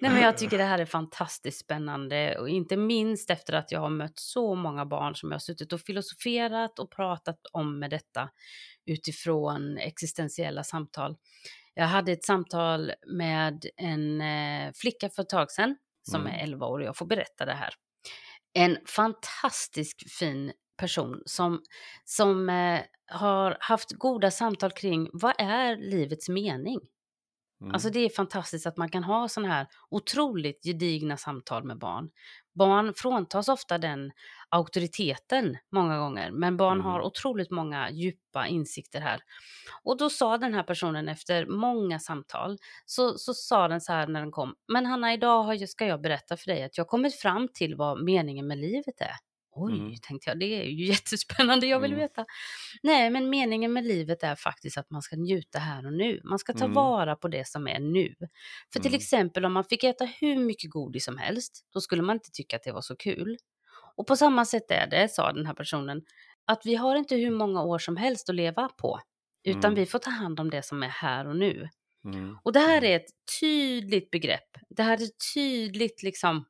Nej, 0.00 0.10
men 0.10 0.22
jag 0.22 0.38
tycker 0.38 0.58
det 0.58 0.64
här 0.64 0.78
är 0.78 0.84
fantastiskt 0.84 1.60
spännande 1.60 2.38
och 2.38 2.48
inte 2.48 2.76
minst 2.76 3.30
efter 3.30 3.52
att 3.52 3.72
jag 3.72 3.80
har 3.80 3.90
mött 3.90 4.18
så 4.18 4.54
många 4.54 4.86
barn 4.86 5.14
som 5.14 5.30
jag 5.30 5.34
har 5.34 5.40
suttit 5.40 5.72
och 5.72 5.80
filosoferat 5.80 6.78
och 6.78 6.90
pratat 6.90 7.38
om 7.52 7.78
med 7.78 7.90
detta 7.90 8.28
utifrån 8.86 9.78
existentiella 9.78 10.64
samtal. 10.64 11.16
Jag 11.74 11.86
hade 11.86 12.12
ett 12.12 12.24
samtal 12.24 12.92
med 13.06 13.64
en 13.76 14.20
eh, 14.20 14.72
flicka 14.74 15.10
för 15.10 15.22
ett 15.22 15.28
tag 15.28 15.50
sedan 15.50 15.76
som 16.02 16.20
Mm. 16.20 16.34
är 16.34 16.42
11 16.42 16.66
år 16.66 16.78
och 16.78 16.84
jag 16.86 16.96
får 16.96 17.06
berätta 17.06 17.44
det 17.44 17.54
här. 17.54 17.74
En 18.54 18.78
fantastisk 18.86 20.04
fin 20.18 20.52
person 20.78 21.22
som, 21.26 21.62
som 22.04 22.48
eh, 22.48 22.80
har 23.08 23.56
haft 23.60 23.92
goda 23.92 24.30
samtal 24.30 24.70
kring 24.70 25.08
vad 25.12 25.34
är 25.38 25.76
livets 25.76 26.28
mening? 26.28 26.80
Mm. 27.60 27.74
Alltså 27.74 27.90
det 27.90 28.00
är 28.00 28.08
fantastiskt 28.08 28.66
att 28.66 28.76
man 28.76 28.88
kan 28.90 29.04
ha 29.04 29.28
sådana 29.28 29.54
här 29.54 29.66
otroligt 29.90 30.64
gedigna 30.64 31.16
samtal 31.16 31.64
med 31.64 31.78
barn. 31.78 32.10
Barn 32.54 32.94
fråntas 32.96 33.48
ofta 33.48 33.78
den 33.78 34.12
auktoriteten 34.48 35.56
många 35.72 35.98
gånger, 35.98 36.30
men 36.30 36.56
barn 36.56 36.80
har 36.80 36.94
Mm. 36.94 37.06
otroligt 37.06 37.50
många 37.50 37.90
djupa 37.90 38.46
insikter 38.46 39.00
här. 39.00 39.20
Och 39.82 39.96
då 39.98 40.10
sa 40.10 40.38
den 40.38 40.54
här 40.54 40.62
personen 40.62 41.08
efter 41.08 41.46
många 41.46 41.98
samtal, 41.98 42.58
så, 42.86 43.18
så 43.18 43.34
sa 43.34 43.68
den 43.68 43.80
så 43.80 43.92
här 43.92 44.06
när 44.06 44.20
den 44.20 44.30
kom, 44.32 44.54
men 44.68 44.86
Hanna 44.86 45.12
idag 45.12 45.42
har, 45.42 45.66
ska 45.66 45.86
jag 45.86 46.00
berätta 46.00 46.36
för 46.36 46.46
dig 46.46 46.62
att 46.62 46.78
jag 46.78 46.84
har 46.84 46.88
kommit 46.88 47.14
fram 47.14 47.48
till 47.54 47.76
vad 47.76 48.04
meningen 48.04 48.46
med 48.46 48.58
livet 48.58 49.00
är. 49.00 49.16
Oj, 49.56 49.72
Mm. 49.78 49.92
tänkte 50.02 50.30
jag, 50.30 50.38
det 50.40 50.46
är 50.46 50.64
ju 50.64 50.84
jättespännande, 51.02 51.66
jag 51.66 51.80
vill 51.80 51.92
Mm. 51.92 52.02
veta. 52.02 52.24
Nej, 52.82 53.10
men 53.10 53.30
meningen 53.30 53.72
med 53.72 53.84
livet 53.86 54.22
är 54.22 54.34
faktiskt 54.34 54.78
att 54.78 54.90
man 54.90 55.02
ska 55.02 55.16
njuta 55.16 55.58
här 55.58 55.86
och 55.86 55.92
nu. 55.92 56.20
Man 56.24 56.38
ska 56.38 56.52
ta 56.52 56.64
Mm. 56.64 56.74
vara 56.74 57.16
på 57.16 57.28
det 57.28 57.48
som 57.48 57.68
är 57.68 57.80
nu. 57.80 58.14
För 58.72 58.80
till 58.80 58.90
Mm. 58.90 58.96
exempel 58.98 59.44
om 59.44 59.52
man 59.52 59.64
fick 59.64 59.84
äta 59.84 60.04
hur 60.04 60.36
mycket 60.38 60.70
godis 60.70 61.04
som 61.04 61.18
helst, 61.18 61.66
då 61.72 61.80
skulle 61.80 62.02
man 62.02 62.16
inte 62.16 62.30
tycka 62.32 62.56
att 62.56 62.62
det 62.62 62.72
var 62.72 62.80
så 62.82 62.96
kul. 62.96 63.36
Och 63.96 64.06
på 64.06 64.16
samma 64.16 64.44
sätt 64.44 64.70
är 64.70 64.86
det, 64.86 65.08
sa 65.12 65.32
den 65.32 65.46
här 65.46 65.54
personen, 65.54 66.02
att 66.44 66.60
vi 66.66 66.74
har 66.74 66.96
inte 66.96 67.16
hur 67.16 67.30
många 67.30 67.62
år 67.62 67.78
som 67.78 67.96
helst 67.96 68.28
att 68.28 68.34
leva 68.34 68.68
på, 68.68 69.00
utan 69.44 69.64
Mm. 69.64 69.74
vi 69.74 69.86
får 69.86 69.98
ta 69.98 70.10
hand 70.10 70.40
om 70.40 70.50
det 70.50 70.62
som 70.62 70.82
är 70.82 70.88
här 70.88 71.26
och 71.28 71.36
nu. 71.36 71.68
Mm. 72.04 72.38
Och 72.44 72.52
det 72.52 72.60
här 72.60 72.84
är 72.84 72.96
ett 72.96 73.10
tydligt 73.40 74.10
begrepp. 74.10 74.48
Det 74.68 74.82
här 74.82 75.02
är 75.02 75.08
tydligt 75.34 76.02
liksom, 76.02 76.44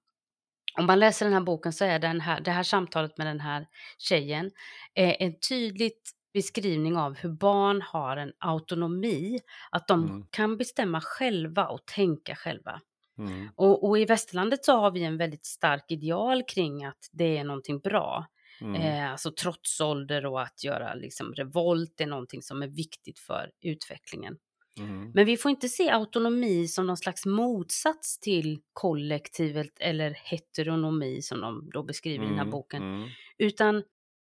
om 0.79 0.87
man 0.87 0.99
läser 0.99 1.27
den 1.27 1.33
här 1.33 1.41
boken 1.41 1.73
så 1.73 1.85
är 1.85 1.99
den 1.99 2.21
här, 2.21 2.41
det 2.41 2.51
här 2.51 2.63
samtalet 2.63 3.19
med 3.19 3.27
den 3.27 3.41
här 3.41 3.67
tjejen 3.99 4.51
är 4.95 5.17
en 5.23 5.35
tydligt 5.49 6.11
beskrivning 6.35 6.97
av 6.97 7.15
hur 7.17 7.31
barn 7.33 7.83
har 7.83 8.17
en 8.17 8.33
autonomi, 8.39 9.39
att 9.71 9.89
de 9.89 10.05
Mm. 10.05 10.27
kan 10.31 10.57
bestämma 10.57 11.01
själva 11.01 11.67
och 11.67 11.87
tänka 11.87 12.37
själva. 12.37 12.81
Mm. 13.19 13.49
Och, 13.57 13.89
och 13.89 13.99
i 13.99 14.05
västerlandet 14.05 14.65
så 14.65 14.73
har 14.73 14.91
vi 14.91 15.05
en 15.05 15.17
väldigt 15.19 15.47
stark 15.47 15.85
ideal 15.91 16.43
kring 16.49 16.85
att 16.85 17.09
det 17.13 17.39
är 17.39 17.45
någonting 17.45 17.79
bra. 17.79 18.27
Mm. 18.61 18.75
Eh, 18.83 19.11
alltså 19.13 19.31
trotsålder 19.31 20.27
och 20.27 20.43
att 20.43 20.65
göra 20.65 20.95
liksom 20.95 21.33
revolt 21.35 22.01
är 22.01 22.07
någonting 22.07 22.43
som 22.43 22.63
är 22.63 22.69
viktigt 22.69 23.19
för 23.19 23.51
utvecklingen. 23.63 24.37
Mm. 24.81 25.11
Men 25.15 25.27
vi 25.27 25.37
får 25.37 25.51
inte 25.51 25.69
se 25.69 25.91
autonomi 25.91 26.69
som 26.69 26.87
någon 26.87 26.97
slags 26.97 27.27
motsats 27.27 28.19
till 28.19 28.61
kollektivet 28.73 29.71
eller 29.81 30.11
heteronomi 30.25 31.23
som 31.23 31.41
de 31.41 31.71
då 31.73 31.83
beskriver 31.83 32.25
i 32.25 32.29
den 32.29 32.35
här 32.37 32.43
Mm. 32.43 32.51
boken. 32.51 32.83
Mm. 32.83 33.09
Utan 33.39 33.83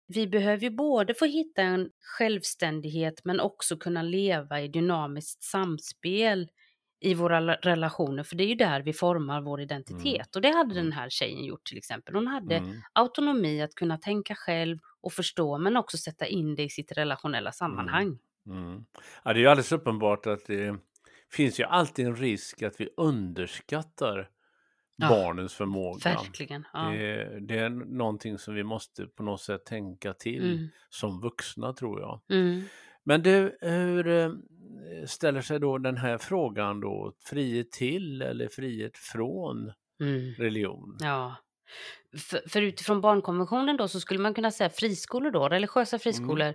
vi 0.07 0.27
behöver 0.27 0.63
ju 0.63 0.71
både 0.71 1.15
få 1.15 1.25
hitta 1.25 1.63
en 1.63 1.91
självständighet 2.19 3.25
men 3.25 3.41
också 3.41 3.77
kunna 3.77 4.03
leva 4.03 4.61
i 4.61 4.69
dynamiskt 4.69 5.43
samspel 5.43 6.49
i 7.01 7.15
våra 7.15 7.41
la- 7.41 7.55
relationer, 7.63 8.23
för 8.23 8.37
det 8.37 8.45
är 8.45 8.49
ju 8.49 8.55
där 8.55 8.81
vi 8.83 8.93
formar 8.93 9.41
vår 9.41 9.61
identitet. 9.61 10.37
Och 10.37 10.43
det 10.43 10.49
hade 10.51 10.75
den 10.75 10.87
Mm. 10.87 10.93
här 10.93 11.11
tjejen 11.11 11.45
gjort 11.45 11.65
till 11.65 11.79
exempel. 11.79 12.15
Hon 12.15 12.27
hade 12.27 12.57
Mm. 12.57 12.77
autonomi 12.93 13.63
att 13.63 13.75
kunna 13.75 13.99
tänka 13.99 14.35
själv 14.35 14.79
och 15.01 15.13
förstå, 15.13 15.59
men 15.59 15.77
också 15.77 15.99
sätta 15.99 16.27
in 16.27 16.55
det 16.55 16.63
i 16.63 16.69
sitt 16.69 16.93
relationella 16.93 17.53
sammanhang. 17.53 18.19
Mm. 18.51 18.85
Ja, 19.25 19.33
det 19.33 19.39
är 19.39 19.43
ju 19.43 19.47
alldeles 19.47 19.73
uppenbart 19.73 20.27
att 20.27 20.47
det 20.47 20.77
finns 21.33 21.61
ju 21.61 21.65
alltid 21.65 22.07
en 22.07 22.17
risk 22.17 22.63
att 22.63 22.81
vi 22.81 22.89
underskattar 22.97 24.29
Ja, 24.97 25.09
barnens 25.09 25.55
förmåga. 25.55 25.99
Verkligen. 26.05 26.65
Ja. 26.73 26.81
Det, 26.81 27.41
det 27.41 27.59
är 27.59 27.69
någonting 27.71 28.39
som 28.39 28.55
vi 28.55 28.63
måste 28.65 29.07
på 29.07 29.23
något 29.23 29.41
sätt 29.41 29.65
tänka 29.65 30.13
till 30.15 30.53
Mm. 30.53 30.69
som 30.91 31.21
vuxna 31.21 31.73
tror 31.73 32.01
jag. 32.01 32.21
Mm. 32.31 32.63
Men 33.05 33.23
du, 33.23 33.59
hur 33.61 34.09
eh, 34.09 34.31
ställer 35.07 35.41
sig 35.41 35.61
då 35.61 35.79
den 35.79 35.97
här 35.97 36.19
frågan 36.19 36.81
då, 36.81 37.13
frihet 37.25 37.73
till 37.73 38.23
eller 38.23 38.49
frihet 38.49 38.97
från 38.97 39.73
Mm. 40.01 40.35
religion? 40.35 40.97
Ja. 41.01 41.37
För, 42.31 42.49
för 42.49 42.63
utifrån 42.63 43.01
barnkonventionen 43.01 43.77
då 43.77 43.89
så 43.89 44.01
skulle 44.01 44.21
man 44.21 44.35
kunna 44.35 44.51
säga 44.51 44.71
friskolor 44.71 45.31
då, 45.31 45.49
religiösa 45.49 45.99
friskolor, 45.99 46.55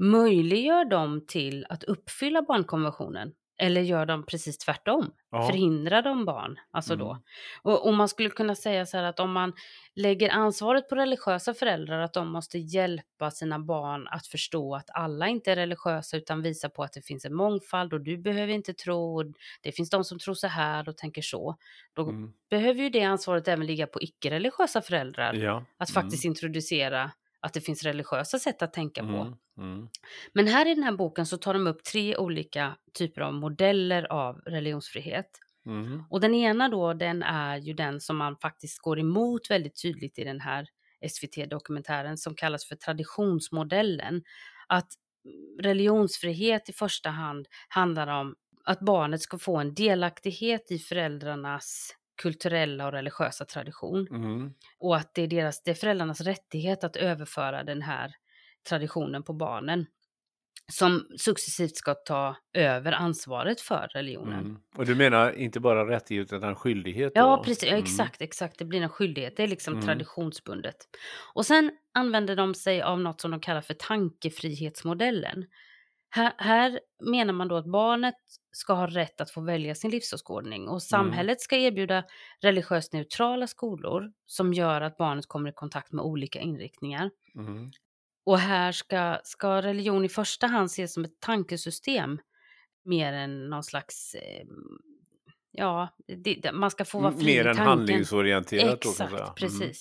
möjliggör 0.00 0.84
de 0.84 1.26
till 1.26 1.66
att 1.68 1.84
uppfylla 1.84 2.42
barnkonventionen? 2.42 3.32
Eller 3.62 3.80
gör 3.80 4.06
de 4.06 4.26
precis 4.26 4.58
tvärtom? 4.58 5.12
Ja. 5.30 5.46
Förhindrar 5.46 6.02
de 6.02 6.24
barn? 6.24 6.58
Alltså 6.70 6.96
då. 6.96 7.10
Mm. 7.10 7.22
Och, 7.62 7.86
och 7.86 7.94
man 7.94 8.08
skulle 8.08 8.30
kunna 8.30 8.54
säga 8.54 8.86
så 8.86 8.96
här 8.96 9.04
att 9.04 9.20
om 9.20 9.32
man 9.32 9.52
lägger 9.94 10.30
ansvaret 10.30 10.88
på 10.88 10.94
religiösa 10.94 11.54
föräldrar 11.54 12.00
att 12.00 12.12
de 12.12 12.32
måste 12.32 12.58
hjälpa 12.58 13.30
sina 13.30 13.58
barn 13.58 14.08
att 14.08 14.26
förstå 14.26 14.74
att 14.74 14.90
alla 14.94 15.28
inte 15.28 15.52
är 15.52 15.56
religiösa 15.56 16.16
utan 16.16 16.42
visa 16.42 16.68
på 16.68 16.82
att 16.82 16.92
det 16.92 17.02
finns 17.06 17.24
en 17.24 17.34
mångfald 17.34 17.92
och 17.92 18.00
du 18.00 18.18
behöver 18.18 18.52
inte 18.52 18.74
tro 18.74 19.16
och 19.16 19.24
det 19.62 19.72
finns 19.72 19.90
de 19.90 20.04
som 20.04 20.18
tror 20.18 20.34
så 20.34 20.46
här 20.46 20.88
och 20.88 20.96
tänker 20.96 21.22
så. 21.22 21.56
Då 21.94 22.02
Mm. 22.02 22.32
behöver 22.50 22.82
ju 22.82 22.90
det 22.90 23.02
ansvaret 23.02 23.48
även 23.48 23.66
ligga 23.66 23.86
på 23.86 24.02
icke-religiösa 24.02 24.82
föräldrar. 24.82 25.34
Ja. 25.34 25.64
Att 25.78 25.90
Mm. 25.90 26.02
faktiskt 26.02 26.24
introducera 26.24 27.10
att 27.40 27.52
det 27.52 27.60
finns 27.60 27.82
religiösa 27.82 28.38
sätt 28.38 28.62
att 28.62 28.72
tänka 28.72 29.02
på. 29.02 29.08
Mm. 29.08 29.34
Mm. 29.58 29.88
Men 30.32 30.46
här 30.46 30.66
i 30.68 30.74
den 30.74 30.84
här 30.84 30.96
boken 30.96 31.26
så 31.26 31.36
tar 31.36 31.54
de 31.54 31.66
upp 31.66 31.84
tre 31.84 32.16
olika 32.16 32.76
typer 32.98 33.20
av 33.20 33.34
modeller 33.34 34.12
av 34.12 34.36
religionsfrihet. 34.36 35.30
Mm. 35.66 36.02
Och 36.10 36.20
den 36.20 36.34
ena 36.34 36.68
då, 36.68 36.94
den 36.94 37.22
är 37.22 37.56
ju 37.56 37.72
den 37.72 38.00
som 38.00 38.16
man 38.16 38.36
faktiskt 38.36 38.78
går 38.78 38.98
emot 38.98 39.50
väldigt 39.50 39.82
tydligt 39.82 40.18
i 40.18 40.24
den 40.24 40.40
här 40.40 40.66
SVT-dokumentären 41.08 42.18
som 42.18 42.34
kallas 42.34 42.68
för 42.68 42.76
traditionsmodellen. 42.76 44.22
Att 44.66 44.88
religionsfrihet 45.62 46.68
i 46.68 46.72
första 46.72 47.10
hand 47.10 47.46
handlar 47.68 48.06
om 48.06 48.34
att 48.64 48.80
barnet 48.80 49.22
ska 49.22 49.38
få 49.38 49.56
en 49.56 49.74
delaktighet 49.74 50.70
i 50.70 50.78
föräldrarnas 50.78 51.96
kulturella 52.22 52.86
och 52.86 52.92
religiösa 52.92 53.44
tradition. 53.44 54.06
Mm. 54.10 54.52
Och 54.78 54.96
att 54.96 55.14
det 55.14 55.22
är, 55.22 55.26
deras, 55.28 55.62
det 55.62 55.70
är 55.70 55.74
föräldrarnas 55.74 56.20
rättighet 56.20 56.84
att 56.84 56.96
överföra 56.96 57.64
den 57.64 57.82
här 57.82 58.10
traditionen 58.68 59.22
på 59.22 59.32
barnen. 59.32 59.86
Som 60.72 61.06
successivt 61.18 61.76
ska 61.76 61.94
ta 61.94 62.36
över 62.54 62.92
ansvaret 62.92 63.60
för 63.60 63.88
religionen. 63.94 64.40
Mm. 64.40 64.58
Och 64.76 64.86
du 64.86 64.94
menar 64.94 65.32
inte 65.32 65.60
bara 65.60 65.88
rättighet 65.90 66.32
utan 66.32 66.56
skyldighet? 66.56 67.14
Då? 67.14 67.20
Ja, 67.20 67.42
precis. 67.44 67.62
Ja, 67.62 67.68
Mm. 67.68 67.82
exakt, 67.82 68.20
exakt. 68.22 68.58
Det 68.58 68.64
blir 68.64 68.82
en 68.82 68.88
skyldighet. 68.88 69.36
Det 69.36 69.42
är 69.42 69.48
liksom 69.48 69.74
Mm. 69.74 69.86
traditionsbundet. 69.86 70.76
Och 71.34 71.46
sen 71.46 71.70
använder 71.94 72.36
de 72.36 72.54
sig 72.54 72.82
av 72.82 73.00
något 73.00 73.20
som 73.20 73.30
de 73.30 73.40
kallar 73.40 73.60
för 73.60 73.74
tankefrihetsmodellen. 73.74 75.44
Här, 76.10 76.32
här 76.38 76.80
menar 77.10 77.32
man 77.32 77.48
då 77.48 77.56
att 77.56 77.66
barnet 77.66 78.14
ska 78.52 78.72
ha 78.72 78.86
rätt 78.86 79.20
att 79.20 79.30
få 79.30 79.40
välja 79.40 79.74
sin 79.74 79.90
livsåskådning 79.90 80.68
och 80.68 80.82
samhället 80.82 81.40
ska 81.40 81.56
erbjuda 81.56 82.04
religiöst 82.40 82.92
neutrala 82.92 83.46
skolor 83.46 84.12
som 84.26 84.54
gör 84.54 84.80
att 84.80 84.96
barnet 84.96 85.26
kommer 85.28 85.50
i 85.50 85.52
kontakt 85.52 85.92
med 85.92 86.04
olika 86.04 86.40
inriktningar. 86.40 87.10
Mm. 87.34 87.70
Och 88.24 88.38
här 88.38 88.72
ska, 88.72 89.20
ska 89.24 89.62
religion 89.62 90.04
i 90.04 90.08
första 90.08 90.46
hand 90.46 90.66
ses 90.66 90.94
som 90.94 91.04
ett 91.04 91.20
tankesystem 91.20 92.18
mer 92.84 93.12
än 93.12 93.50
någon 93.50 93.64
slags, 93.64 94.14
eh, 94.14 94.46
ja, 95.50 95.88
det, 96.06 96.52
man 96.52 96.70
ska 96.70 96.84
få 96.84 97.00
vara 97.00 97.12
fri 97.12 97.24
Mer 97.24 97.46
än 97.46 97.56
handlingsorienterat 97.56 98.80
då 98.80 98.92
kan 98.92 99.12
man 99.12 99.22
Exakt, 99.22 99.46
säga. 99.46 99.60
Mm. 99.60 99.72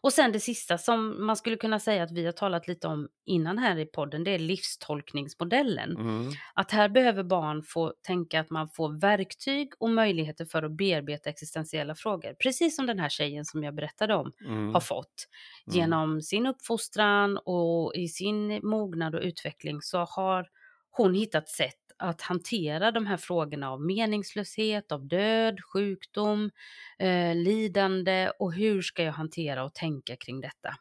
Och 0.00 0.12
sen 0.12 0.32
det 0.32 0.40
sista 0.40 0.78
som 0.78 1.26
man 1.26 1.36
skulle 1.36 1.56
kunna 1.56 1.78
säga 1.80 2.02
att 2.02 2.12
vi 2.12 2.24
har 2.24 2.32
talat 2.32 2.68
lite 2.68 2.88
om 2.88 3.08
innan 3.26 3.58
här 3.58 3.78
i 3.78 3.86
podden, 3.86 4.24
det 4.24 4.30
är 4.30 4.38
livstolkningsmodellen. 4.38 5.96
Mm. 5.96 6.32
Att 6.54 6.70
här 6.70 6.88
behöver 6.88 7.22
barn 7.22 7.62
få 7.62 7.94
tänka 8.02 8.40
att 8.40 8.50
man 8.50 8.68
får 8.68 9.00
verktyg 9.00 9.72
och 9.78 9.90
möjligheter 9.90 10.44
för 10.44 10.62
att 10.62 10.76
bearbeta 10.76 11.30
existentiella 11.30 11.94
frågor. 11.94 12.34
Precis 12.42 12.76
som 12.76 12.86
den 12.86 12.98
här 12.98 13.08
tjejen 13.08 13.44
som 13.44 13.64
jag 13.64 13.74
berättade 13.74 14.14
om 14.14 14.32
Mm. 14.46 14.74
har 14.74 14.80
fått. 14.80 15.26
Mm. 15.66 15.78
Genom 15.78 16.22
sin 16.22 16.46
uppfostran 16.46 17.38
och 17.44 17.94
i 17.94 18.08
sin 18.08 18.60
mognad 18.66 19.14
och 19.14 19.20
utveckling 19.22 19.82
så 19.82 19.98
har 19.98 20.46
hon 20.90 21.14
hittat 21.14 21.48
sätt 21.48 21.85
att 21.98 22.20
hantera 22.22 22.90
de 22.90 23.06
här 23.06 23.16
frågorna 23.16 23.70
av 23.70 23.80
meningslöshet, 23.82 24.92
av 24.92 25.08
död, 25.08 25.60
sjukdom, 25.72 26.50
eh, 26.98 27.34
lidande 27.34 28.30
och 28.38 28.52
hur 28.52 28.82
ska 28.82 29.02
jag 29.02 29.12
hantera 29.12 29.64
och 29.64 29.74
tänka 29.74 30.16
kring 30.16 30.40
detta. 30.40 30.76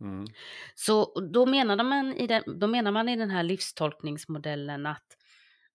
Mm. 0.00 0.24
Så 0.74 1.20
då 1.32 1.46
menade 1.46 1.82
man 1.84 2.14
i 2.14 2.26
den, 2.26 2.42
då 2.60 2.66
menar 2.66 2.92
man 2.92 3.08
i 3.08 3.16
den 3.16 3.30
här 3.30 3.42
livstolkningsmodellen 3.42 4.86
att 4.86 5.06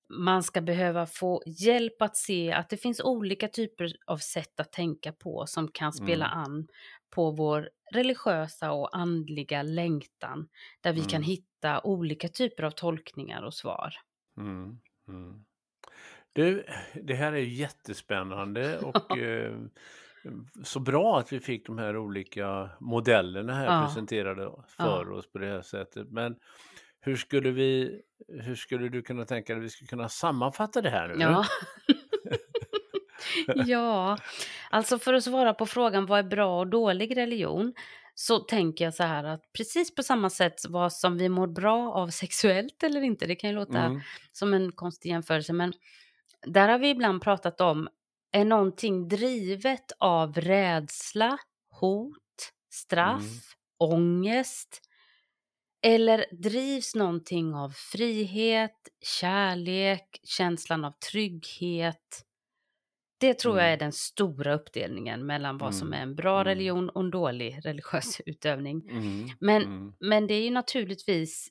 man 0.10 0.44
ska 0.44 0.62
behöva 0.62 1.06
få 1.06 1.44
hjälp 1.46 2.02
att 2.02 2.18
se 2.18 2.52
att 2.52 2.70
det 2.70 2.78
finns 2.78 3.02
olika 3.02 3.48
typer 3.48 3.92
av 4.08 4.18
sätt 4.18 4.60
att 4.60 4.72
tänka 4.72 5.12
på 5.14 5.46
som 5.48 5.68
kan 5.72 5.94
spela 5.94 6.26
Mm. 6.26 6.38
an 6.38 6.68
på 7.10 7.32
vår 7.32 7.70
religiösa 7.94 8.72
och 8.72 8.98
andliga 8.98 9.64
längtan 9.64 10.48
där 10.82 10.94
vi 10.94 11.04
kan 11.04 11.22
Mm. 11.22 11.24
hitta 11.24 11.82
olika 11.84 12.28
typer 12.30 12.64
av 12.64 12.72
tolkningar 12.72 13.42
och 13.44 13.54
svar. 13.54 13.94
Mm. 14.38 14.80
Mm. 15.08 15.46
Du, 16.34 16.66
det 17.04 17.14
här 17.14 17.34
är 17.34 17.38
jättespännande 17.38 18.80
och 18.80 19.18
eh, 19.18 19.58
så 20.64 20.80
bra 20.80 21.20
att 21.20 21.34
vi 21.34 21.40
fick 21.40 21.68
de 21.68 21.78
här 21.78 21.98
olika 21.98 22.70
modellerna 22.80 23.54
här 23.54 23.66
Ja. 23.66 23.86
presenterade 23.88 24.52
för 24.68 25.12
oss 25.12 25.32
på 25.32 25.38
det 25.38 25.48
här 25.48 25.62
sättet. 25.62 26.10
Men 26.10 26.36
hur 27.00 27.16
skulle 27.16 27.52
vi, 27.52 28.02
hur 28.28 28.56
skulle 28.56 28.90
du 28.90 29.02
kunna 29.02 29.26
tänka 29.26 29.54
dig 29.54 29.60
att 29.60 29.66
vi 29.66 29.70
skulle 29.70 29.88
kunna 29.88 30.10
sammanfatta 30.10 30.82
det 30.82 30.90
här 30.90 31.08
nu? 31.08 31.24
Ja. 31.24 31.46
ja, 33.66 34.18
alltså 34.70 35.00
för 35.00 35.14
att 35.14 35.24
svara 35.24 35.54
på 35.54 35.66
frågan 35.66 36.06
vad 36.06 36.20
är 36.20 36.24
bra 36.24 36.60
och 36.60 36.68
dålig 36.68 37.18
religion 37.18 37.74
så 38.20 38.40
tänker 38.40 38.86
jag 38.86 38.94
så 38.94 39.04
här 39.04 39.24
att 39.24 39.42
precis 39.54 39.96
på 39.96 40.04
samma 40.04 40.30
sätt 40.30 40.56
vad 40.70 40.94
som 40.94 41.18
vi 41.18 41.30
mår 41.30 41.48
bra 41.48 41.94
av 41.94 42.08
sexuellt 42.22 42.84
eller 42.84 43.02
inte, 43.02 43.26
det 43.26 43.36
kan 43.36 43.50
ju 43.50 43.56
låta 43.56 43.80
Mm. 43.80 44.02
som 44.32 44.54
en 44.54 44.72
konstig 44.72 45.10
jämförelse, 45.10 45.54
men 45.54 45.74
där 46.48 46.70
har 46.70 46.80
vi 46.80 46.90
ibland 46.90 47.22
pratat 47.22 47.62
om, 47.62 47.88
är 48.32 48.46
någonting 48.46 49.08
drivet 49.08 49.92
av 50.00 50.34
rädsla, 50.36 51.38
hot, 51.70 52.54
straff, 52.74 53.22
Mm. 53.82 53.94
ångest? 53.94 54.82
Eller 55.82 56.26
drivs 56.32 56.96
någonting 56.96 57.56
av 57.56 57.70
frihet, 57.70 58.88
kärlek, 59.22 60.20
känslan 60.24 60.86
av 60.86 60.92
trygghet? 61.12 62.24
Det 63.20 63.34
tror 63.40 63.58
jag 63.58 63.66
Mm. 63.68 63.74
är 63.74 63.78
den 63.78 63.92
stora 63.92 64.54
uppdelningen 64.54 65.26
mellan 65.26 65.58
vad 65.58 65.76
som 65.76 65.88
Mm. 65.88 66.00
är 66.00 66.04
en 66.04 66.16
bra 66.16 66.36
Mm. 66.42 66.46
religion 66.46 66.90
och 66.90 67.02
en 67.02 67.12
dålig 67.12 67.60
religiös 67.64 68.22
utövning. 68.26 68.90
Mm. 68.90 69.28
Men 69.40 69.62
Mm. 69.64 69.94
men 70.00 70.28
det 70.28 70.34
är 70.34 70.44
ju 70.44 70.52
naturligtvis, 70.52 71.48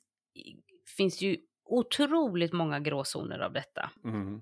finns 0.97 1.21
ju 1.21 1.37
otroligt 1.65 2.53
många 2.53 2.79
gråzoner 2.79 3.39
av 3.39 3.53
detta. 3.53 3.89
Mm. 4.05 4.41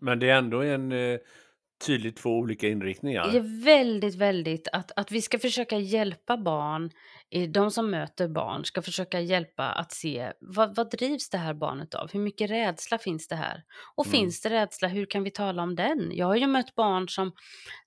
Men 0.00 0.18
det 0.18 0.30
är 0.30 0.38
ändå 0.38 0.60
en 0.62 0.92
eh, 0.92 1.18
tydligt 1.86 2.16
två 2.16 2.30
olika 2.38 2.66
Det 2.66 2.72
inriktningar. 2.72 3.36
är 3.36 3.64
väldigt, 3.64 4.14
väldigt 4.14 4.68
att, 4.72 4.92
att 4.96 5.12
vi 5.12 5.22
ska 5.22 5.38
försöka 5.38 5.78
hjälpa 5.78 6.36
barn, 6.36 6.90
de 7.46 7.70
som 7.70 7.90
möter 7.90 8.28
barn 8.28 8.64
ska 8.64 8.82
försöka 8.82 9.20
hjälpa 9.20 9.64
att 9.72 9.92
se 9.92 10.32
vad, 10.40 10.76
vad 10.76 10.90
drivs 10.90 11.30
det 11.30 11.38
här 11.38 11.54
barnet 11.54 11.94
av? 11.94 12.10
Hur 12.12 12.20
mycket 12.20 12.50
rädsla 12.50 12.98
finns 12.98 13.28
det 13.28 13.36
här? 13.36 13.62
Och 13.96 14.06
Mm. 14.06 14.10
finns 14.10 14.40
det 14.40 14.50
rädsla, 14.50 14.88
hur 14.88 15.06
kan 15.06 15.22
vi 15.24 15.30
tala 15.30 15.62
om 15.62 15.74
den? 15.76 16.10
Jag 16.16 16.26
har 16.26 16.36
ju 16.36 16.46
mött 16.46 16.74
barn 16.74 17.08
som, 17.08 17.32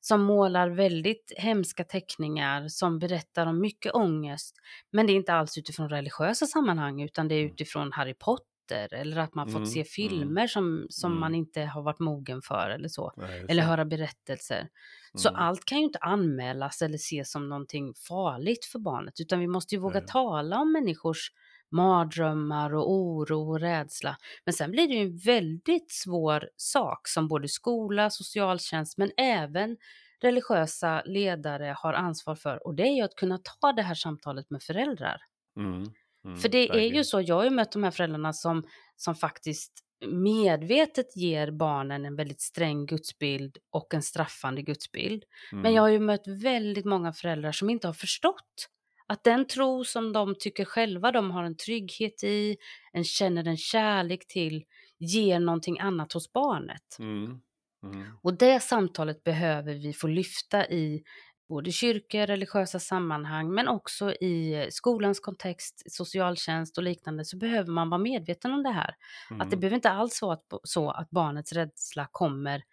som 0.01 0.21
målar 0.23 0.69
väldigt 0.69 1.33
hemska 1.37 1.83
teckningar, 1.83 2.67
som 2.67 2.99
berättar 2.99 3.45
om 3.47 3.61
mycket 3.61 3.93
ångest, 3.93 4.55
men 4.91 5.07
det 5.07 5.13
är 5.13 5.15
inte 5.15 5.33
alls 5.33 5.57
utifrån 5.57 5.89
religiösa 5.89 6.45
sammanhang, 6.45 7.01
utan 7.01 7.27
det 7.27 7.35
är 7.35 7.41
Mm. 7.41 7.51
utifrån 7.51 7.91
Harry 7.91 8.13
Potter 8.13 8.45
eller 8.71 9.17
att 9.17 9.35
man 9.35 9.47
fått 9.47 9.55
Mm. 9.55 9.65
se 9.65 9.79
Mm. 9.79 9.85
filmer 9.87 10.47
som, 10.47 10.85
som 10.89 11.11
Mm. 11.11 11.19
man 11.19 11.35
inte 11.35 11.61
har 11.61 11.81
varit 11.81 11.99
mogen 11.99 12.41
för 12.41 12.69
eller 12.69 12.87
så. 12.89 13.13
Nej, 13.17 13.45
Eller 13.49 13.61
det. 13.63 13.67
höra 13.67 13.85
berättelser. 13.85 14.69
Så 15.15 15.29
Mm. 15.29 15.41
allt 15.41 15.65
kan 15.65 15.77
ju 15.77 15.83
inte 15.83 15.99
anmälas 15.99 16.81
eller 16.81 16.95
ses 16.95 17.31
som 17.31 17.49
någonting 17.49 17.93
farligt 18.07 18.65
för 18.65 18.79
barnet, 18.79 19.19
utan 19.19 19.39
vi 19.39 19.47
måste 19.47 19.75
ju 19.75 19.81
våga 19.81 19.99
Nej. 19.99 20.07
tala 20.07 20.59
om 20.59 20.71
människors 20.71 21.31
mardrömmar 21.71 22.73
och 22.75 22.91
oro 22.91 23.49
och 23.49 23.59
rädsla. 23.59 24.17
Men 24.45 24.53
sen 24.53 24.71
blir 24.71 24.87
det 24.87 24.93
ju 24.93 25.01
en 25.01 25.17
väldigt 25.17 25.91
svår 25.91 26.49
sak 26.55 27.07
som 27.07 27.27
både 27.27 27.47
skola, 27.47 28.09
socialtjänst 28.09 28.97
men 28.97 29.11
även 29.17 29.77
religiösa 30.21 31.01
ledare 31.05 31.75
har 31.77 31.93
ansvar 31.93 32.35
för 32.35 32.67
och 32.67 32.75
det 32.75 32.83
är 32.83 32.95
ju 32.95 33.01
att 33.01 33.15
kunna 33.15 33.37
ta 33.37 33.71
det 33.73 33.81
här 33.81 33.95
samtalet 33.95 34.49
med 34.49 34.61
föräldrar. 34.63 35.17
Mm. 35.57 35.83
Mm. 36.25 36.37
För 36.37 36.49
det 36.49 36.57
är 36.57 36.61
ju 36.61 36.67
Verkligen. 36.81 37.05
så, 37.05 37.21
jag 37.21 37.35
har 37.35 37.43
ju 37.43 37.49
mött 37.49 37.71
de 37.71 37.83
här 37.83 37.91
föräldrarna 37.91 38.33
som, 38.33 38.63
som 38.95 39.15
faktiskt 39.15 39.71
medvetet 40.07 41.15
ger 41.17 41.51
barnen 41.51 42.05
en 42.05 42.15
väldigt 42.15 42.41
sträng 42.41 42.85
gudsbild 42.85 43.57
och 43.71 43.93
en 43.93 44.01
straffande 44.01 44.61
gudsbild. 44.61 45.23
Men 45.51 45.59
Mm. 45.59 45.73
jag 45.75 45.81
har 45.81 45.89
ju 45.89 45.99
mött 45.99 46.27
väldigt 46.27 46.85
många 46.85 47.13
föräldrar 47.13 47.51
som 47.51 47.69
inte 47.69 47.87
har 47.87 47.93
förstått 47.93 48.69
att 49.07 49.23
den 49.23 49.47
tro 49.47 49.83
som 49.85 50.13
de 50.13 50.35
tycker 50.39 50.65
själva 50.65 51.11
de 51.11 51.31
har 51.31 51.43
en 51.43 51.57
trygghet 51.57 52.23
i, 52.23 52.57
en 52.93 53.03
känner 53.03 53.47
en 53.47 53.57
kärlek 53.57 54.27
till, 54.27 54.63
ger 54.99 55.39
någonting 55.39 55.79
annat 55.79 56.13
hos 56.13 56.33
barnet. 56.33 56.99
Mm. 56.99 57.39
Mm. 57.83 58.05
Och 58.21 58.33
det 58.37 58.59
samtalet 58.59 59.23
behöver 59.23 59.73
vi 59.73 59.93
få 59.93 60.07
lyfta 60.07 60.67
i 60.69 61.03
både 61.49 61.71
kyrkor, 61.71 62.27
religiösa 62.27 62.79
sammanhang, 62.79 63.53
men 63.53 63.67
också 63.67 64.11
i 64.13 64.67
skolans 64.71 65.19
kontext, 65.19 65.83
socialtjänst 65.91 66.77
och 66.77 66.83
liknande, 66.83 67.25
så 67.25 67.37
behöver 67.37 67.71
man 67.71 67.89
vara 67.89 68.01
medveten 68.01 68.53
om 68.53 68.63
det 68.63 68.69
här. 68.71 68.95
Att 69.37 69.49
det 69.49 69.55
Mm. 69.55 69.59
behöver 69.59 69.75
inte 69.75 69.89
alls 69.91 70.21
vara 70.21 70.39
så 70.63 70.89
att 70.91 71.09
barnets 71.09 71.53
rädsla 71.53 72.07
kommer 72.11 72.63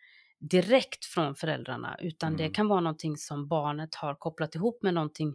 direkt 0.40 1.04
från 1.04 1.34
föräldrarna, 1.34 1.96
utan 2.00 2.36
det 2.36 2.42
Mm. 2.42 2.52
kan 2.52 2.68
vara 2.68 2.80
någonting 2.80 3.16
som 3.16 3.48
barnet 3.48 3.94
har 3.94 4.14
kopplat 4.14 4.54
ihop 4.54 4.82
med 4.82 4.94
någonting, 4.94 5.34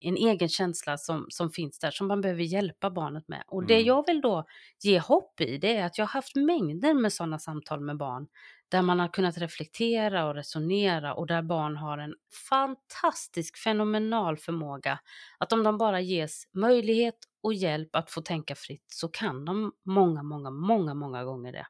en 0.00 0.16
egen 0.16 0.48
känsla 0.48 0.96
som, 0.98 1.26
som 1.28 1.50
finns 1.50 1.78
där, 1.78 1.90
som 1.90 2.08
man 2.08 2.20
behöver 2.20 2.42
hjälpa 2.42 2.90
barnet 2.90 3.28
med. 3.28 3.44
Och 3.46 3.66
det 3.66 3.74
Mm. 3.74 3.86
jag 3.86 4.06
vill 4.06 4.20
då 4.20 4.44
ge 4.84 4.98
hopp 4.98 5.40
i, 5.40 5.58
det 5.58 5.76
är 5.76 5.84
att 5.86 5.98
jag 5.98 6.04
har 6.06 6.12
haft 6.12 6.36
mängder 6.36 6.94
med 6.94 7.12
sådana 7.12 7.38
samtal 7.38 7.80
med 7.80 7.96
barn, 7.96 8.26
där 8.68 8.82
man 8.82 9.00
har 9.00 9.08
kunnat 9.08 9.38
reflektera 9.38 10.26
och 10.28 10.34
resonera 10.34 11.14
och 11.14 11.26
där 11.26 11.42
barn 11.42 11.76
har 11.76 11.98
en 11.98 12.14
fantastisk, 12.48 13.56
fenomenal 13.56 14.36
förmåga 14.36 14.98
att 15.38 15.52
om 15.52 15.62
de 15.62 15.78
bara 15.78 16.00
ges 16.00 16.48
möjlighet 16.52 17.18
och 17.42 17.54
hjälp 17.54 17.96
att 17.96 18.10
få 18.10 18.20
tänka 18.22 18.54
fritt 18.54 18.84
så 18.88 19.08
kan 19.08 19.44
de 19.44 19.72
många, 19.84 20.22
många, 20.22 20.50
många, 20.50 20.94
många 20.94 21.24
gånger 21.24 21.52
det. 21.52 21.66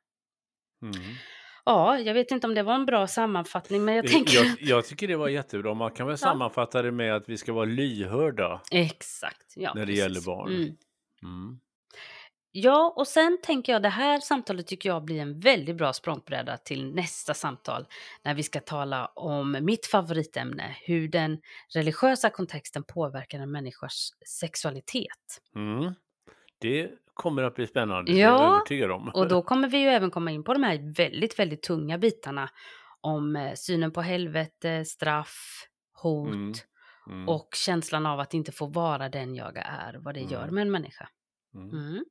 Mm. 0.83 1.19
Ja, 1.67 1.99
jag 1.99 2.15
vet 2.15 2.31
inte 2.31 2.47
om 2.47 2.55
det 2.55 2.63
var 2.63 2.75
en 2.75 2.87
bra 2.87 3.07
sammanfattning, 3.07 3.85
men 3.85 3.95
jag 3.95 4.05
Det- 4.05 4.09
tänker... 4.09 4.35
Jag, 4.45 4.57
jag 4.61 4.87
tycker 4.87 5.09
det 5.09 5.17
var 5.17 5.29
jättebra. 5.29 5.75
Man 5.75 5.91
kan 5.91 6.07
väl 6.07 6.13
Ja. 6.13 6.17
sammanfatta 6.17 6.83
det 6.83 6.93
med 6.93 7.15
att 7.17 7.29
vi 7.29 7.37
ska 7.39 7.53
vara 7.53 7.65
lyhörda. 7.65 8.61
Exakt, 8.71 9.53
ja. 9.57 9.73
När 9.75 9.81
det 9.81 9.87
precis. 9.87 9.99
gäller 10.03 10.21
barn. 10.21 10.49
Mm. 10.53 10.63
Mm. 11.23 11.59
Ja, 12.53 12.95
och 12.97 13.07
sen 13.07 13.39
tänker 13.43 13.73
jag 13.73 13.83
det 13.83 13.89
här 13.89 14.21
samtalet 14.21 14.67
tycker 14.67 14.89
jag 14.89 15.05
blir 15.05 15.21
en 15.21 15.41
väldigt 15.41 15.77
bra 15.77 15.93
språngbräda 15.93 16.57
till 16.57 16.95
nästa 16.95 17.35
samtal 17.35 17.87
när 18.25 18.35
vi 18.35 18.43
ska 18.43 18.61
tala 18.61 19.07
om 19.07 19.57
mitt 19.61 19.87
favoritämne, 19.87 20.77
hur 20.85 21.09
den 21.09 21.39
religiösa 21.75 22.31
kontexten 22.31 22.83
påverkar 22.85 23.39
en 23.41 23.51
människas 23.53 24.11
sexualitet. 24.41 25.41
Mm. 25.55 25.95
Det 26.59 26.91
kommer 27.15 27.43
att 27.43 27.55
bli 27.55 27.67
spännande, 27.67 28.13
det 28.13 28.19
är 28.19 28.23
Ja, 28.23 28.43
jag 28.43 28.55
övertygad 28.55 28.91
om. 28.91 29.09
Och 29.15 29.29
då 29.29 29.43
kommer 29.51 29.69
vi 29.69 29.79
ju 29.79 29.89
även 29.89 30.11
komma 30.11 30.31
in 30.31 30.45
på 30.45 30.53
de 30.53 30.63
här 30.63 30.95
väldigt, 30.97 31.39
väldigt 31.39 31.63
tunga 31.63 31.99
bitarna 31.99 32.51
om 33.01 33.37
eh, 33.37 33.53
synen 33.55 33.93
på 33.93 34.03
helvete, 34.03 34.85
straff, 34.85 35.67
hot 36.03 36.29
Mm. 36.29 36.53
Mm. 37.09 37.29
och 37.29 37.49
känslan 37.55 38.07
av 38.07 38.21
att 38.21 38.35
inte 38.35 38.53
få 38.53 38.67
vara 38.67 39.09
den 39.09 39.35
jag 39.35 39.57
är, 39.57 39.99
vad 40.01 40.15
det 40.15 40.21
gör 40.21 40.43
Mm. 40.43 40.55
med 40.55 40.63
en 40.63 40.71
människa. 40.71 41.09
Mm. 41.55 41.71
Mm. 41.71 42.05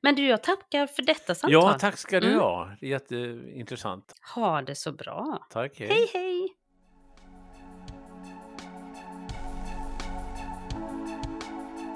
Men 0.00 0.14
du, 0.14 0.26
jag 0.26 0.42
tackar 0.42 0.86
för 0.86 1.02
detta 1.02 1.34
samtal. 1.34 1.52
Ja, 1.52 1.76
tack 1.80 1.98
ska 1.98 2.20
du 2.20 2.26
Mm. 2.26 2.40
ha. 2.40 2.76
Det 2.80 2.86
är 2.86 2.90
jätteintressant. 2.90 4.12
Ha 4.34 4.62
det 4.62 4.74
så 4.74 4.92
bra. 4.92 5.46
Tack, 5.50 5.78
hej. 5.78 5.88
Hej, 5.88 6.10
hej! 6.12 6.48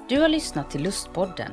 Du 0.09 0.21
har 0.21 0.29
lyssnat 0.29 0.71
till 0.71 0.83
Lustpodden. 0.83 1.53